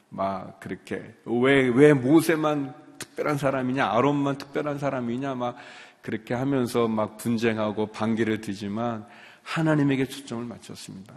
막 0.09 0.61
그렇게 0.61 1.15
왜, 1.27 1.69
왜 1.69 1.93
모세만 1.93 2.75
특별한 2.99 3.37
사람이냐, 3.37 3.91
아론만 3.91 4.39
특별한 4.39 4.79
사람이냐, 4.79 5.35
막 5.35 5.57
그렇게 6.01 6.33
하면서 6.33 6.89
막 6.89 7.19
분쟁하고 7.19 7.89
반기를 7.89 8.41
드지만 8.41 9.07
하나님에게 9.43 10.07
초점을 10.07 10.43
맞췄습니다. 10.45 11.15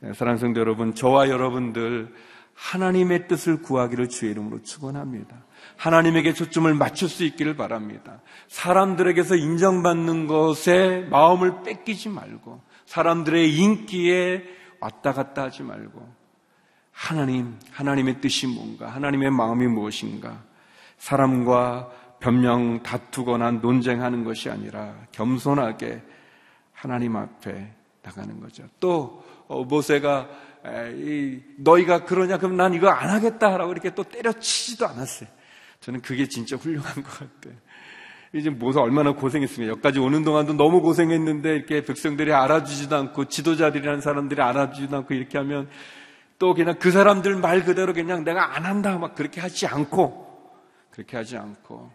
네, 0.00 0.14
사랑하는 0.14 0.38
성도 0.38 0.60
여러분, 0.60 0.94
저와 0.94 1.28
여러분들 1.28 2.14
하나님의 2.56 3.28
뜻을 3.28 3.62
구하기를 3.62 4.08
주의 4.08 4.32
이름으로 4.32 4.62
축원합니다. 4.62 5.44
하나님에게 5.76 6.32
초점을 6.32 6.72
맞출 6.74 7.08
수 7.08 7.24
있기를 7.24 7.54
바랍니다. 7.54 8.20
사람들에게서 8.48 9.36
인정받는 9.36 10.26
것에 10.26 11.06
마음을 11.10 11.62
뺏기지 11.62 12.08
말고 12.08 12.62
사람들의 12.86 13.54
인기에 13.54 14.44
왔다 14.80 15.12
갔다 15.12 15.42
하지 15.44 15.62
말고 15.62 16.26
하나님, 16.92 17.58
하나님의 17.72 18.22
뜻이 18.22 18.46
뭔가, 18.46 18.88
하나님의 18.88 19.30
마음이 19.30 19.66
무엇인가, 19.66 20.42
사람과 20.96 21.90
변명 22.20 22.82
다투거나 22.82 23.50
논쟁하는 23.50 24.24
것이 24.24 24.48
아니라 24.48 24.94
겸손하게 25.12 26.02
하나님 26.72 27.16
앞에 27.16 27.70
나가는 28.02 28.40
거죠. 28.40 28.64
또 28.80 29.22
어, 29.46 29.64
모세가 29.64 30.28
너희가 31.58 32.04
그러냐 32.04 32.38
그럼 32.38 32.56
난 32.56 32.74
이거 32.74 32.88
안 32.88 33.10
하겠다라고 33.10 33.72
이렇게 33.72 33.94
또 33.94 34.04
때려치지도 34.04 34.86
않았어요. 34.86 35.28
저는 35.80 36.02
그게 36.02 36.26
진짜 36.26 36.56
훌륭한 36.56 36.94
것 36.94 37.04
같아요. 37.04 37.54
이제 38.32 38.50
모세 38.50 38.80
얼마나 38.80 39.12
고생했습니까? 39.12 39.70
여기까지 39.72 39.98
오는 39.98 40.24
동안도 40.24 40.54
너무 40.54 40.82
고생했는데 40.82 41.56
이렇게 41.56 41.84
백성들이 41.84 42.32
알아주지도 42.32 42.96
않고 42.96 43.26
지도자들이라는 43.26 44.00
사람들이 44.00 44.42
알아주지도 44.42 44.96
않고 44.96 45.14
이렇게 45.14 45.38
하면 45.38 45.68
또 46.38 46.52
그냥 46.54 46.76
그 46.78 46.90
사람들 46.90 47.36
말 47.36 47.64
그대로 47.64 47.94
그냥 47.94 48.24
내가 48.24 48.56
안 48.56 48.66
한다 48.66 48.98
막 48.98 49.14
그렇게 49.14 49.40
하지 49.40 49.66
않고 49.66 50.26
그렇게 50.90 51.16
하지 51.16 51.36
않고 51.36 51.90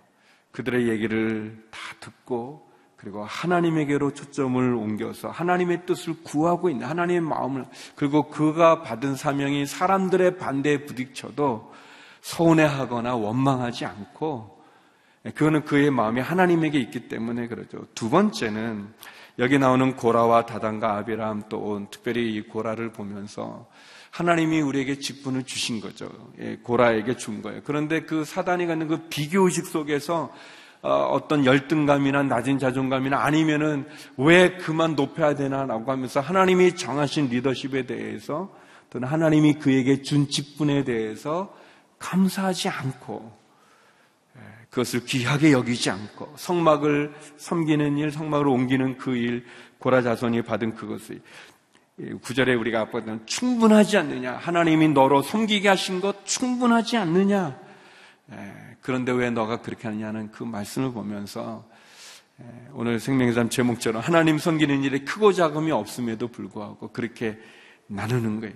그들의 0.52 0.90
얘기를 0.90 1.64
다 1.70 1.80
듣고 2.00 2.71
그리고 3.02 3.26
하나님에게로 3.26 4.14
초점을 4.14 4.76
옮겨서 4.76 5.30
하나님의 5.30 5.88
뜻을 5.88 6.22
구하고 6.24 6.70
있는 6.70 6.86
하나님의 6.86 7.22
마음을 7.22 7.66
그리고 7.96 8.30
그가 8.30 8.84
받은 8.84 9.16
사명이 9.16 9.66
사람들의 9.66 10.38
반대에 10.38 10.86
부딪혀도 10.86 11.74
서운해하거나 12.22 13.16
원망하지 13.16 13.86
않고 13.86 14.62
그거는 15.34 15.66
그의 15.66 15.90
마음이 15.90 16.22
하나님에게 16.22 16.80
있기 16.80 17.08
때문에 17.08 17.48
그러죠. 17.48 17.88
두 17.96 18.12
번째는 18.12 18.94
여기 19.40 19.58
나오는 19.58 19.96
고라와 19.96 20.46
다단과 20.46 20.98
아비람 20.98 21.44
또 21.50 21.88
특별히 21.90 22.36
이 22.36 22.42
고라를 22.42 22.92
보면서 22.92 23.68
하나님이 24.12 24.62
우리에게 24.62 25.00
직분을 25.00 25.44
주신 25.44 25.82
거죠. 25.82 26.08
예, 26.40 26.58
고라에게 26.58 27.16
준 27.18 27.42
거예요. 27.42 27.62
그런데 27.64 28.02
그 28.02 28.26
사단이 28.26 28.68
갖는 28.68 28.88
그 28.88 29.08
비교의식 29.10 29.66
속에서 29.66 30.32
어, 30.82 31.10
어떤 31.12 31.46
열등감이나 31.46 32.24
낮은 32.24 32.58
자존감이나 32.58 33.24
아니면은 33.24 33.88
왜 34.18 34.58
그만 34.58 34.96
높여야 34.96 35.36
되나라고 35.36 35.92
하면서 35.92 36.20
하나님이 36.20 36.76
정하신 36.76 37.30
리더십에 37.30 37.86
대해서 37.86 38.52
또는 38.90 39.08
하나님이 39.08 39.56
그에게 39.56 40.02
준 40.02 40.28
직분에 40.28 40.84
대해서 40.84 41.56
감사하지 42.00 42.70
않고 42.70 43.32
예, 44.38 44.42
그것을 44.72 45.06
귀하게 45.06 45.52
여기지 45.52 45.92
않고 45.92 46.34
성막을 46.36 47.14
섬기는 47.38 47.98
일, 47.98 48.12
성막을 48.12 48.48
옮기는 48.48 48.98
그 48.98 49.16
일, 49.16 49.46
고라 49.78 50.02
자손이 50.02 50.42
받은 50.42 50.74
그것을 50.76 51.22
구절에 52.22 52.56
우리가 52.56 52.90
봤던 52.90 53.28
충분하지 53.28 53.98
않느냐? 53.98 54.34
하나님이 54.34 54.90
너로 54.90 55.22
섬기게 55.22 55.70
하신 55.70 56.02
것 56.02 56.26
충분하지 56.26 56.98
않느냐? 56.98 57.60
예, 58.82 58.84
그런데 58.84 59.12
왜 59.12 59.30
너가 59.30 59.62
그렇게 59.62 59.88
하느냐는 59.88 60.32
그 60.32 60.44
말씀을 60.44 60.92
보면서 60.92 61.70
오늘 62.74 63.00
생명의담 63.00 63.50
제목처럼 63.50 64.02
하나님 64.02 64.38
섬기는 64.40 64.84
일에 64.84 65.00
크고 65.00 65.32
작음이 65.32 65.72
없음에도 65.72 66.30
불구하고 66.30 66.88
그렇게 66.92 67.38
나누는 67.88 68.40
거예요. 68.40 68.56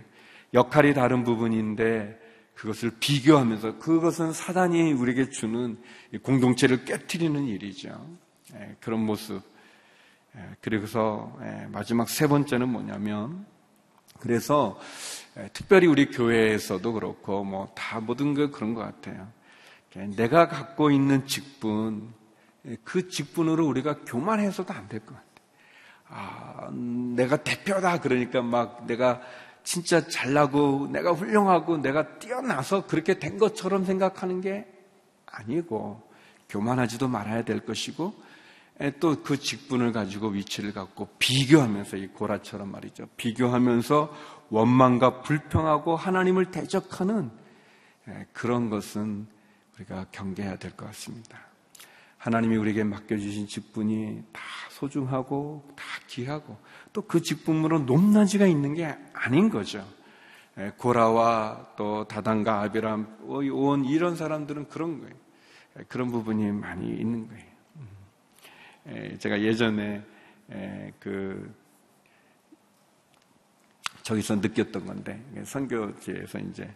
역할이 0.54 0.94
다른 0.94 1.24
부분인데 1.24 2.20
그것을 2.56 2.92
비교하면서 3.00 3.80
그것은 3.80 4.34
사단이 4.34 4.94
우리에게 4.94 5.30
주는 5.30 5.78
공동체를 6.24 6.86
깨뜨리는 6.86 7.46
일이죠. 7.46 8.18
예, 8.56 8.76
그런 8.80 9.02
모습. 9.02 9.42
예, 10.36 10.42
그리고서 10.62 11.38
예, 11.44 11.68
마지막 11.72 12.10
세 12.10 12.28
번째는 12.28 12.70
뭐냐면 12.70 13.46
그래서 14.20 14.80
특별히 15.54 15.88
우리 15.88 16.10
교회에서도 16.10 16.94
그렇고 16.94 17.44
뭐 17.44 17.70
다 17.76 18.00
모든 18.00 18.34
게 18.34 18.50
그런 18.50 18.74
것 18.74 18.82
같아요. 18.82 19.28
내가 19.95 20.47
갖고 20.47 20.91
있는 20.91 21.25
직분 21.25 22.13
그 22.84 23.08
직분으로 23.10 23.65
우리가 23.67 23.99
교만해서도 24.05 24.73
안 24.73 24.88
될 24.88 24.99
것 25.05 25.13
같아요. 25.15 25.25
아, 26.08 26.69
내가 26.71 27.38
대표다 27.38 28.01
그러니까 28.01 28.41
막 28.41 28.86
내가 28.86 29.21
진짜 29.63 30.08
잘나고 30.08 30.89
내가 30.91 31.12
훌륭하고 31.13 31.77
내가 31.77 32.19
뛰어나서 32.19 32.86
그렇게 32.86 33.17
된 33.17 33.38
것처럼 33.38 33.86
생각하는 33.86 34.41
게 34.41 34.67
아니고 35.25 36.01
교만하지도 36.49 37.08
말아야 37.08 37.43
될 37.43 37.65
것이고 37.65 38.13
또 38.99 39.15
그 39.23 39.39
직분을 39.39 39.93
가지고 39.93 40.27
위치를 40.29 40.73
갖고 40.73 41.08
비교하면서 41.17 41.97
이 41.97 42.08
고라처럼 42.08 42.71
말이죠. 42.71 43.08
비교하면서 43.17 44.13
원망과 44.49 45.21
불평하고 45.21 45.95
하나님을 45.95 46.51
대적하는 46.51 47.31
그런 48.34 48.69
것은 48.69 49.27
우리가 49.76 50.06
경계해야 50.12 50.58
될 50.58 50.72
것 50.72 50.86
같습니다. 50.88 51.40
하나님이 52.18 52.58
우리에게 52.58 52.84
맡겨주신 52.84 53.48
직분이 53.48 54.24
다 54.32 54.42
소중하고 54.72 55.68
다 55.76 55.84
귀하고 56.08 56.58
또 56.94 57.02
그 57.04 57.22
직분으로 57.22 57.80
높낮이가 57.80 58.48
있는 58.48 58.74
게 58.74 58.96
아닌 59.14 59.50
거죠. 59.50 59.86
고라와 60.78 61.74
또 61.76 62.08
다단과 62.08 62.62
아비람, 62.62 63.18
온 63.28 63.84
이런 63.86 64.16
사람들은 64.16 64.70
그런 64.70 65.02
거예요. 65.02 65.14
그런 65.90 66.10
부분이 66.10 66.52
많이 66.54 66.88
있는 66.88 67.28
거예요. 67.28 67.44
음. 68.88 69.18
제가 69.20 69.42
예전에 69.42 70.02
그 71.00 71.54
저기서 74.06 74.36
느꼈던 74.36 74.86
건데 74.86 75.20
선교지에서 75.44 76.38
이제 76.38 76.70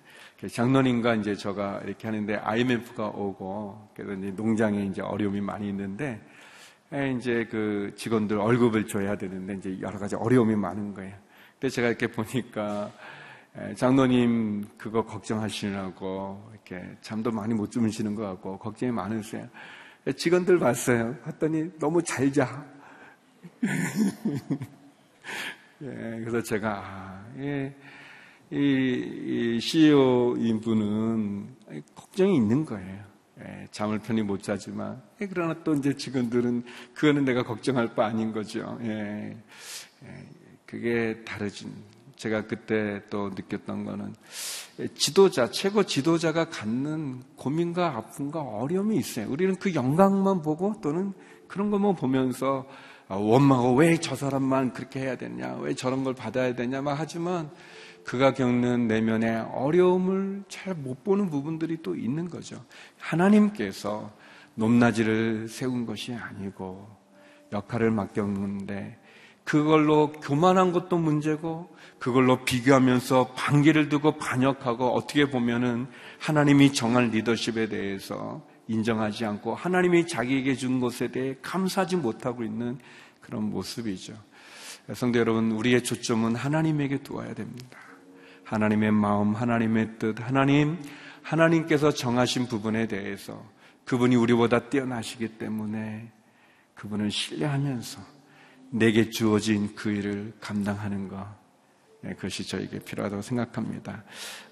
장로님과 0.51 1.13
이제 1.15 1.35
제가 1.35 1.81
이렇게 1.85 2.07
하는데 2.07 2.35
IMF가 2.37 3.05
오고 3.09 3.89
그래서 3.95 4.13
이제 4.13 4.31
농장에 4.31 4.85
이제 4.85 5.03
어려움이 5.03 5.39
많이 5.39 5.69
있는데 5.69 6.19
이제 7.15 7.47
그 7.51 7.93
직원들 7.95 8.35
월급을 8.35 8.87
줘야 8.87 9.15
되는데 9.15 9.53
이제 9.53 9.77
여러 9.79 9.99
가지 9.99 10.15
어려움이 10.15 10.55
많은 10.55 10.95
거예요. 10.95 11.15
근데 11.59 11.69
제가 11.69 11.89
이렇게 11.89 12.07
보니까 12.07 12.91
장로님 13.75 14.65
그거 14.79 15.05
걱정하시느라고 15.05 16.51
이렇게 16.51 16.97
잠도 17.01 17.29
많이 17.29 17.53
못 17.53 17.69
주무시는 17.69 18.15
것 18.15 18.23
같고 18.23 18.57
걱정이 18.57 18.91
많으세요. 18.91 19.47
직원들 20.17 20.57
봤어요. 20.57 21.15
봤더니 21.23 21.77
너무 21.77 22.01
잘 22.01 22.33
자. 22.33 22.65
예, 25.81 25.87
그래서 26.19 26.43
제가 26.43 26.81
아, 26.83 27.25
예, 27.37 27.73
이, 28.51 29.55
이 29.55 29.59
CEO인 29.61 30.59
분은 30.59 31.55
걱정이 31.95 32.35
있는 32.35 32.65
거예요. 32.65 33.03
예, 33.39 33.67
잠을 33.71 33.99
편히 33.99 34.21
못 34.21 34.43
자지만 34.43 35.01
예, 35.21 35.27
그러나 35.27 35.55
또 35.63 35.73
이제 35.73 35.93
직원들은 35.95 36.63
그거는 36.93 37.23
내가 37.23 37.43
걱정할 37.43 37.95
바 37.95 38.07
아닌 38.07 38.33
거죠. 38.33 38.77
예, 38.81 39.37
예, 40.03 40.25
그게 40.65 41.23
다르진. 41.23 41.71
제가 42.17 42.47
그때 42.47 43.01
또 43.09 43.29
느꼈던 43.29 43.85
거는 43.85 44.13
지도자, 44.95 45.49
최고 45.51 45.83
지도자가 45.83 46.49
갖는 46.49 47.23
고민과 47.37 47.95
아픔과 47.95 48.41
어려움이 48.41 48.97
있어요. 48.97 49.29
우리는 49.29 49.55
그 49.55 49.73
영광만 49.73 50.41
보고 50.41 50.75
또는 50.81 51.13
그런 51.47 51.71
것만 51.71 51.95
보면서 51.95 52.67
아, 52.67 52.88
원망하고 53.17 53.75
왜 53.75 53.97
저 53.97 54.15
사람만 54.15 54.73
그렇게 54.73 54.99
해야 55.01 55.15
되냐, 55.15 55.55
왜 55.55 55.73
저런 55.73 56.03
걸 56.03 56.13
받아야 56.13 56.55
되냐, 56.55 56.81
막 56.81 56.99
하지만 56.99 57.49
그가 58.05 58.33
겪는 58.33 58.87
내면의 58.87 59.45
어려움을 59.53 60.43
잘 60.47 60.75
못 60.75 61.03
보는 61.03 61.29
부분들이 61.29 61.81
또 61.83 61.95
있는 61.95 62.29
거죠. 62.29 62.63
하나님께서 62.99 64.11
높낮이를 64.55 65.47
세운 65.47 65.85
것이 65.85 66.13
아니고 66.13 66.87
역할을 67.51 67.91
맡겼는데 67.91 68.97
그걸로 69.43 70.11
교만한 70.11 70.71
것도 70.71 70.97
문제고 70.97 71.75
그걸로 71.97 72.45
비교하면서 72.45 73.33
반기를 73.35 73.89
두고 73.89 74.17
반역하고 74.17 74.93
어떻게 74.93 75.29
보면은 75.29 75.87
하나님이 76.19 76.73
정한 76.73 77.09
리더십에 77.09 77.67
대해서 77.67 78.45
인정하지 78.69 79.25
않고 79.25 79.55
하나님이 79.55 80.07
자기에게 80.07 80.55
준 80.55 80.79
것에 80.79 81.09
대해 81.09 81.35
감사하지 81.41 81.97
못하고 81.97 82.43
있는 82.43 82.77
그런 83.19 83.49
모습이죠. 83.49 84.13
성도 84.93 85.19
여러분, 85.19 85.51
우리의 85.51 85.83
초점은 85.83 86.35
하나님에게 86.35 86.99
두어야 86.99 87.33
됩니다. 87.33 87.77
하나님의 88.43 88.91
마음, 88.91 89.33
하나님의 89.33 89.99
뜻, 89.99 90.15
하나님, 90.21 90.77
하나님께서 91.21 91.91
정하신 91.91 92.47
부분에 92.47 92.87
대해서 92.87 93.43
그분이 93.85 94.15
우리보다 94.15 94.69
뛰어나시기 94.69 95.39
때문에 95.39 96.11
그분을 96.75 97.11
신뢰하면서 97.11 97.99
내게 98.71 99.09
주어진 99.09 99.75
그 99.75 99.91
일을 99.91 100.33
감당하는 100.39 101.07
것. 101.07 101.27
네, 102.01 102.13
그것이 102.13 102.47
저에게 102.47 102.79
필요하다고 102.79 103.21
생각합니다. 103.21 104.03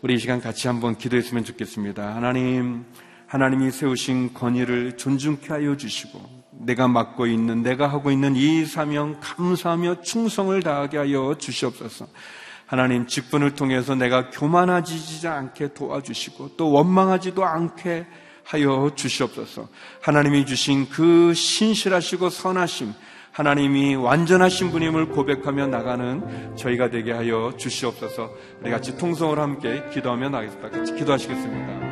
우리 0.01 0.15
이 0.15 0.17
시간 0.17 0.41
같이 0.41 0.67
한번 0.67 0.97
기도했으면 0.97 1.43
좋겠습니다. 1.43 2.15
하나님, 2.15 2.83
하나님이 3.27 3.71
세우신 3.71 4.33
권위를 4.33 4.97
존중케 4.97 5.49
하여 5.49 5.75
주시고 5.75 6.37
내가 6.51 6.87
맡고 6.87 7.27
있는 7.27 7.61
내가 7.61 7.87
하고 7.87 8.09
있는 8.09 8.35
이 8.35 8.65
사명 8.65 9.17
감사하며 9.19 10.01
충성을 10.01 10.59
다하게 10.61 10.97
하여 10.97 11.35
주시옵소서. 11.37 12.07
하나님 12.65 13.07
직분을 13.07 13.55
통해서 13.55 13.95
내가 13.95 14.29
교만하지 14.29 15.27
않게 15.27 15.73
도와주시고 15.73 16.57
또 16.57 16.71
원망하지도 16.71 17.45
않게 17.45 18.05
하여 18.43 18.91
주시옵소서. 18.95 19.67
하나님이 20.01 20.45
주신 20.45 20.89
그 20.89 21.33
신실하시고 21.33 22.29
선하심 22.29 22.93
하나님이 23.31 23.95
완전하신 23.95 24.71
분임을 24.71 25.09
고백하며 25.09 25.67
나가는 25.67 26.55
저희가 26.55 26.89
되게 26.89 27.11
하여 27.11 27.53
주시옵소서. 27.55 28.31
우리 28.61 28.71
같이 28.71 28.97
통성을 28.97 29.37
함께 29.37 29.83
기도하며 29.93 30.29
나가겠습니다. 30.29 30.69
같이 30.69 30.95
기도하시겠습니다. 30.95 31.86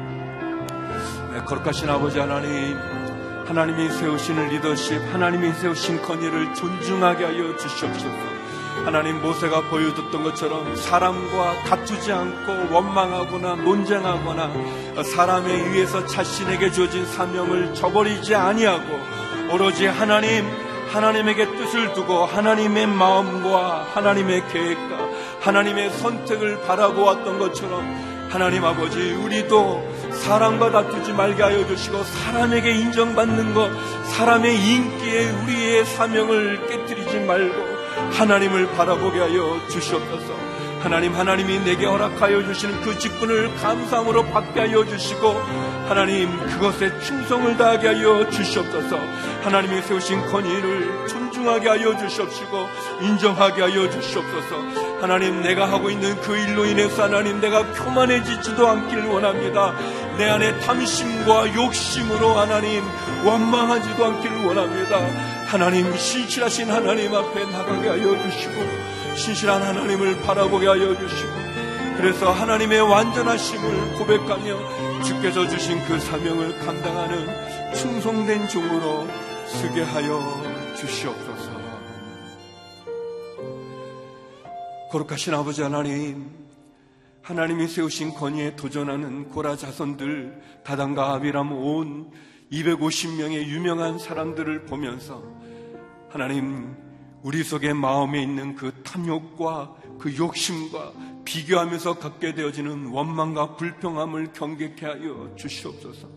네, 1.36 1.42
거룩하신 1.44 1.90
아버지 1.90 2.18
하나님, 2.18 2.80
하나님이 3.46 3.90
세우시는 3.90 4.48
리더십, 4.52 5.02
하나님이 5.12 5.52
세우신 5.52 6.02
건의를 6.02 6.54
존중하게 6.54 7.26
하여 7.26 7.58
주시옵소서. 7.58 8.16
하나님 8.86 9.22
모세가 9.22 9.70
보여줬던 9.70 10.24
것처럼 10.24 10.74
사람과 10.78 11.62
다투지 11.64 12.14
않고 12.14 12.74
원망하거나 12.74 13.56
논쟁하거나 13.56 15.04
사람에 15.04 15.52
의해서 15.52 16.06
자신에게 16.06 16.72
주어진 16.72 17.06
사명을 17.06 17.74
저버리지 17.74 18.34
아니하고 18.34 18.98
오로지 19.52 19.88
하나님 19.88 20.46
하나님에게 20.94 21.48
뜻을 21.58 21.92
두고 21.96 22.24
하나님의 22.24 22.88
마음과 22.88 23.88
하나님의 23.94 24.48
계획과 24.48 25.10
하나님의 25.42 25.90
선택을 25.90 26.62
바라보았던 26.62 27.40
것처럼 27.40 28.16
하나님 28.30 28.66
아버지 28.66 29.14
우리도 29.14 30.05
사람과 30.24 30.72
다투지 30.72 31.14
말게 31.14 31.44
하여 31.44 31.66
주시고 31.68 32.04
사람에게 32.04 32.72
인정받는 32.72 33.54
것, 33.54 33.70
사람의 34.06 34.56
인기에 34.56 35.32
우리의 35.32 35.86
사명을 35.86 36.68
깨뜨리지 36.68 37.20
말고 37.22 37.76
하나님을 38.12 38.72
바라보게 38.72 39.20
하여 39.20 39.60
주시옵소서. 39.70 40.56
하나님, 40.86 41.16
하나님이 41.16 41.62
내게 41.62 41.88
허락하여 41.88 42.44
주시는 42.44 42.82
그 42.82 43.00
직분을 43.00 43.56
감사함으로 43.56 44.26
받게 44.26 44.60
하여 44.60 44.86
주시고, 44.86 45.30
하나님, 45.88 46.38
그것에 46.46 47.00
충성을 47.00 47.58
다하게 47.58 47.88
하여 47.88 48.30
주시옵소서. 48.30 48.96
하나님이 49.42 49.82
세우신 49.82 50.28
권위를 50.28 51.08
존중하게 51.08 51.70
하여 51.70 51.98
주시옵시고, 51.98 52.70
인정하게 53.02 53.62
하여 53.64 53.90
주시옵소서. 53.90 54.95
하나님, 55.02 55.42
내가 55.42 55.72
하고 55.72 55.90
있는 55.90 56.20
그 56.22 56.38
일로 56.38 56.66
인해서 56.66 57.04
하나님, 57.04 57.40
내가 57.42 57.64
교만해지지도 57.74 58.68
않기를 58.68 59.08
원합니다. 59.08 59.74
내 60.18 60.30
안에 60.30 60.60
탐심과 60.62 61.54
욕심으로 61.54 62.34
하나님 62.34 62.84
원망하지도 63.26 64.06
않기를 64.06 64.46
원합니다. 64.46 65.00
하나님 65.48 65.96
신실하신 65.96 66.72
하나님 66.72 67.14
앞에 67.14 67.46
나가게 67.46 67.90
하여 67.90 68.24
주시고 68.24 69.16
신실한 69.16 69.62
하나님을 69.62 70.22
바라보게 70.22 70.68
하여 70.68 70.98
주시고 70.98 71.32
그래서 71.98 72.32
하나님의 72.32 72.82
완전하심을 72.82 73.94
고백하며 73.98 75.04
주께서 75.04 75.48
주신 75.48 75.84
그 75.86 76.00
사명을 76.00 76.60
감당하는 76.60 77.74
충성된 77.74 78.48
종으로 78.48 79.08
쓰게 79.48 79.82
하여 79.82 80.74
주시옵소서. 80.76 81.35
거룩하신 84.96 85.34
아버지 85.34 85.62
하나님 85.62 86.32
하나님이 87.22 87.68
세우신 87.68 88.14
건의에 88.14 88.56
도전하는 88.56 89.28
고라 89.28 89.58
자손들 89.58 90.42
다단과 90.64 91.16
아비람 91.16 91.52
온 91.52 92.12
250명의 92.50 93.46
유명한 93.48 94.00
사람들을 94.00 94.64
보면서 94.68 95.22
하나님 96.10 96.78
우리 97.24 97.44
속에 97.44 97.74
마음에 97.74 98.24
있는 98.24 98.56
그 98.56 98.72
탐욕과 98.84 99.76
그 100.00 100.16
욕심과 100.16 100.94
비교하면서 101.26 102.00
갖게 102.00 102.34
되어지는 102.34 102.86
원망과 102.86 103.58
불평함을 103.58 104.32
경계케 104.32 104.86
하여 104.86 105.34
주시옵소서. 105.36 106.08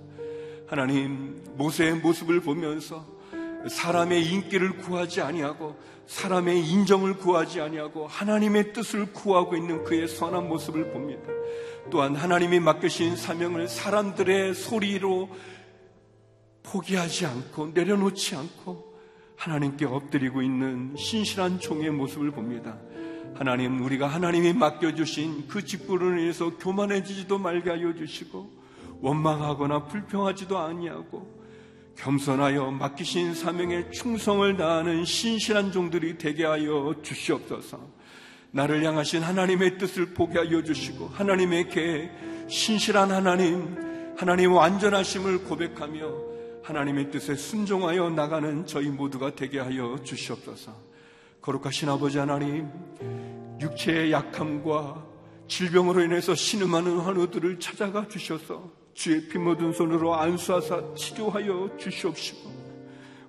하나님 0.68 1.42
모세의 1.56 1.96
모습을 1.96 2.42
보면서 2.42 3.04
사람의 3.66 4.24
인기를 4.24 4.78
구하지 4.78 5.20
아니하고 5.20 5.76
사람의 6.06 6.64
인정을 6.66 7.18
구하지 7.18 7.60
아니하고 7.60 8.06
하나님의 8.06 8.72
뜻을 8.72 9.12
구하고 9.12 9.56
있는 9.56 9.84
그의 9.84 10.08
선한 10.08 10.48
모습을 10.48 10.90
봅니다. 10.90 11.28
또한 11.90 12.14
하나님이 12.14 12.60
맡기신 12.60 13.16
사명을 13.16 13.68
사람들의 13.68 14.54
소리로 14.54 15.28
포기하지 16.62 17.26
않고 17.26 17.68
내려놓지 17.74 18.36
않고 18.36 18.94
하나님께 19.36 19.86
엎드리고 19.86 20.42
있는 20.42 20.94
신실한 20.96 21.60
종의 21.60 21.90
모습을 21.90 22.30
봅니다. 22.30 22.78
하나님, 23.34 23.84
우리가 23.84 24.08
하나님이 24.08 24.52
맡겨주신 24.52 25.46
그 25.46 25.64
직분을 25.64 26.18
인해서 26.18 26.56
교만해지지도 26.56 27.38
말게 27.38 27.70
하여 27.70 27.94
주시고, 27.94 28.50
원망하거나 29.00 29.84
불평하지도 29.84 30.58
아니하고, 30.58 31.37
겸손하여 31.98 32.70
맡기신 32.70 33.34
사명에 33.34 33.90
충성을 33.90 34.56
다하는 34.56 35.04
신실한 35.04 35.72
종들이 35.72 36.16
되게 36.16 36.44
하여 36.44 36.94
주시옵소서. 37.02 37.80
나를 38.52 38.84
향하신 38.84 39.22
하나님의 39.22 39.78
뜻을 39.78 40.14
보게 40.14 40.38
하여 40.38 40.62
주시고, 40.62 41.08
하나님의 41.08 41.68
계획, 41.68 42.10
신실한 42.48 43.10
하나님, 43.10 44.14
하나님 44.16 44.52
완전하심을 44.52 45.44
고백하며, 45.44 46.28
하나님의 46.62 47.10
뜻에 47.10 47.34
순종하여 47.34 48.10
나가는 48.10 48.64
저희 48.66 48.88
모두가 48.88 49.34
되게 49.34 49.58
하여 49.58 49.98
주시옵소서. 50.04 50.72
거룩하신 51.42 51.88
아버지 51.88 52.18
하나님, 52.18 52.68
육체의 53.60 54.12
약함과 54.12 55.04
질병으로 55.48 56.02
인해서 56.02 56.34
신음하는 56.34 56.98
환우들을 56.98 57.58
찾아가 57.58 58.06
주셔서 58.06 58.77
주의 58.98 59.20
피 59.28 59.38
묻은 59.38 59.72
손으로 59.72 60.16
안수하사 60.16 60.92
치료하여 60.96 61.76
주시옵시고 61.78 62.50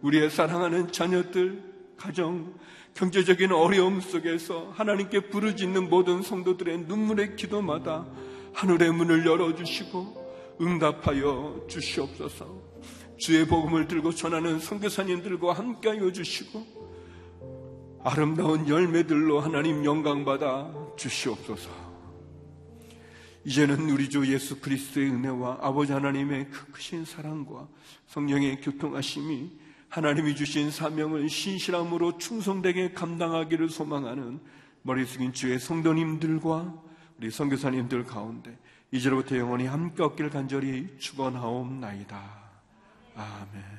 우리의 0.01 0.31
사랑하는 0.31 0.91
자녀들, 0.91 1.61
가정, 1.95 2.55
경제적인 2.95 3.51
어려움 3.51 4.01
속에서 4.01 4.71
하나님께 4.73 5.29
부르짖는 5.29 5.91
모든 5.91 6.23
성도들의 6.23 6.85
눈물의 6.87 7.35
기도마다 7.35 8.07
하늘의 8.53 8.91
문을 8.93 9.27
열어주시고 9.27 10.57
응답하여 10.59 11.65
주시옵소서. 11.67 12.47
주의 13.19 13.45
복음을 13.45 13.87
들고 13.87 14.13
전하는 14.13 14.57
선교사님들과 14.57 15.53
함께하여 15.53 16.11
주시고 16.11 16.65
아름다운 18.03 18.67
열매들로 18.67 19.39
하나님 19.39 19.85
영광받아 19.85 20.95
주시옵소서. 20.97 21.88
이제는 23.45 23.89
우리 23.89 24.09
주 24.09 24.25
예수 24.31 24.59
그리스도의 24.59 25.09
은혜와 25.11 25.59
아버지 25.61 25.93
하나님의 25.93 26.49
그 26.49 26.71
크신 26.71 27.05
사랑과 27.05 27.67
성령의 28.07 28.61
교통하심이 28.61 29.51
하나님이 29.89 30.35
주신 30.35 30.69
사명을 30.69 31.29
신실함으로 31.29 32.17
충성되게 32.17 32.93
감당하기를 32.93 33.69
소망하는 33.69 34.39
머리 34.83 35.05
숙인 35.05 35.33
주의 35.33 35.59
성도님들과 35.59 36.73
우리 37.17 37.31
선교사님들 37.31 38.05
가운데 38.05 38.57
이제로부터 38.91 39.37
영원히 39.37 39.65
함께 39.65 40.03
얻길 40.03 40.29
간절히 40.29 40.95
축원하옵나이다. 40.99 42.39
아멘. 43.15 43.78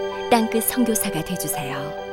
땅끝 0.31 0.63
선교사가 0.63 1.21
되주세요. 1.25 2.10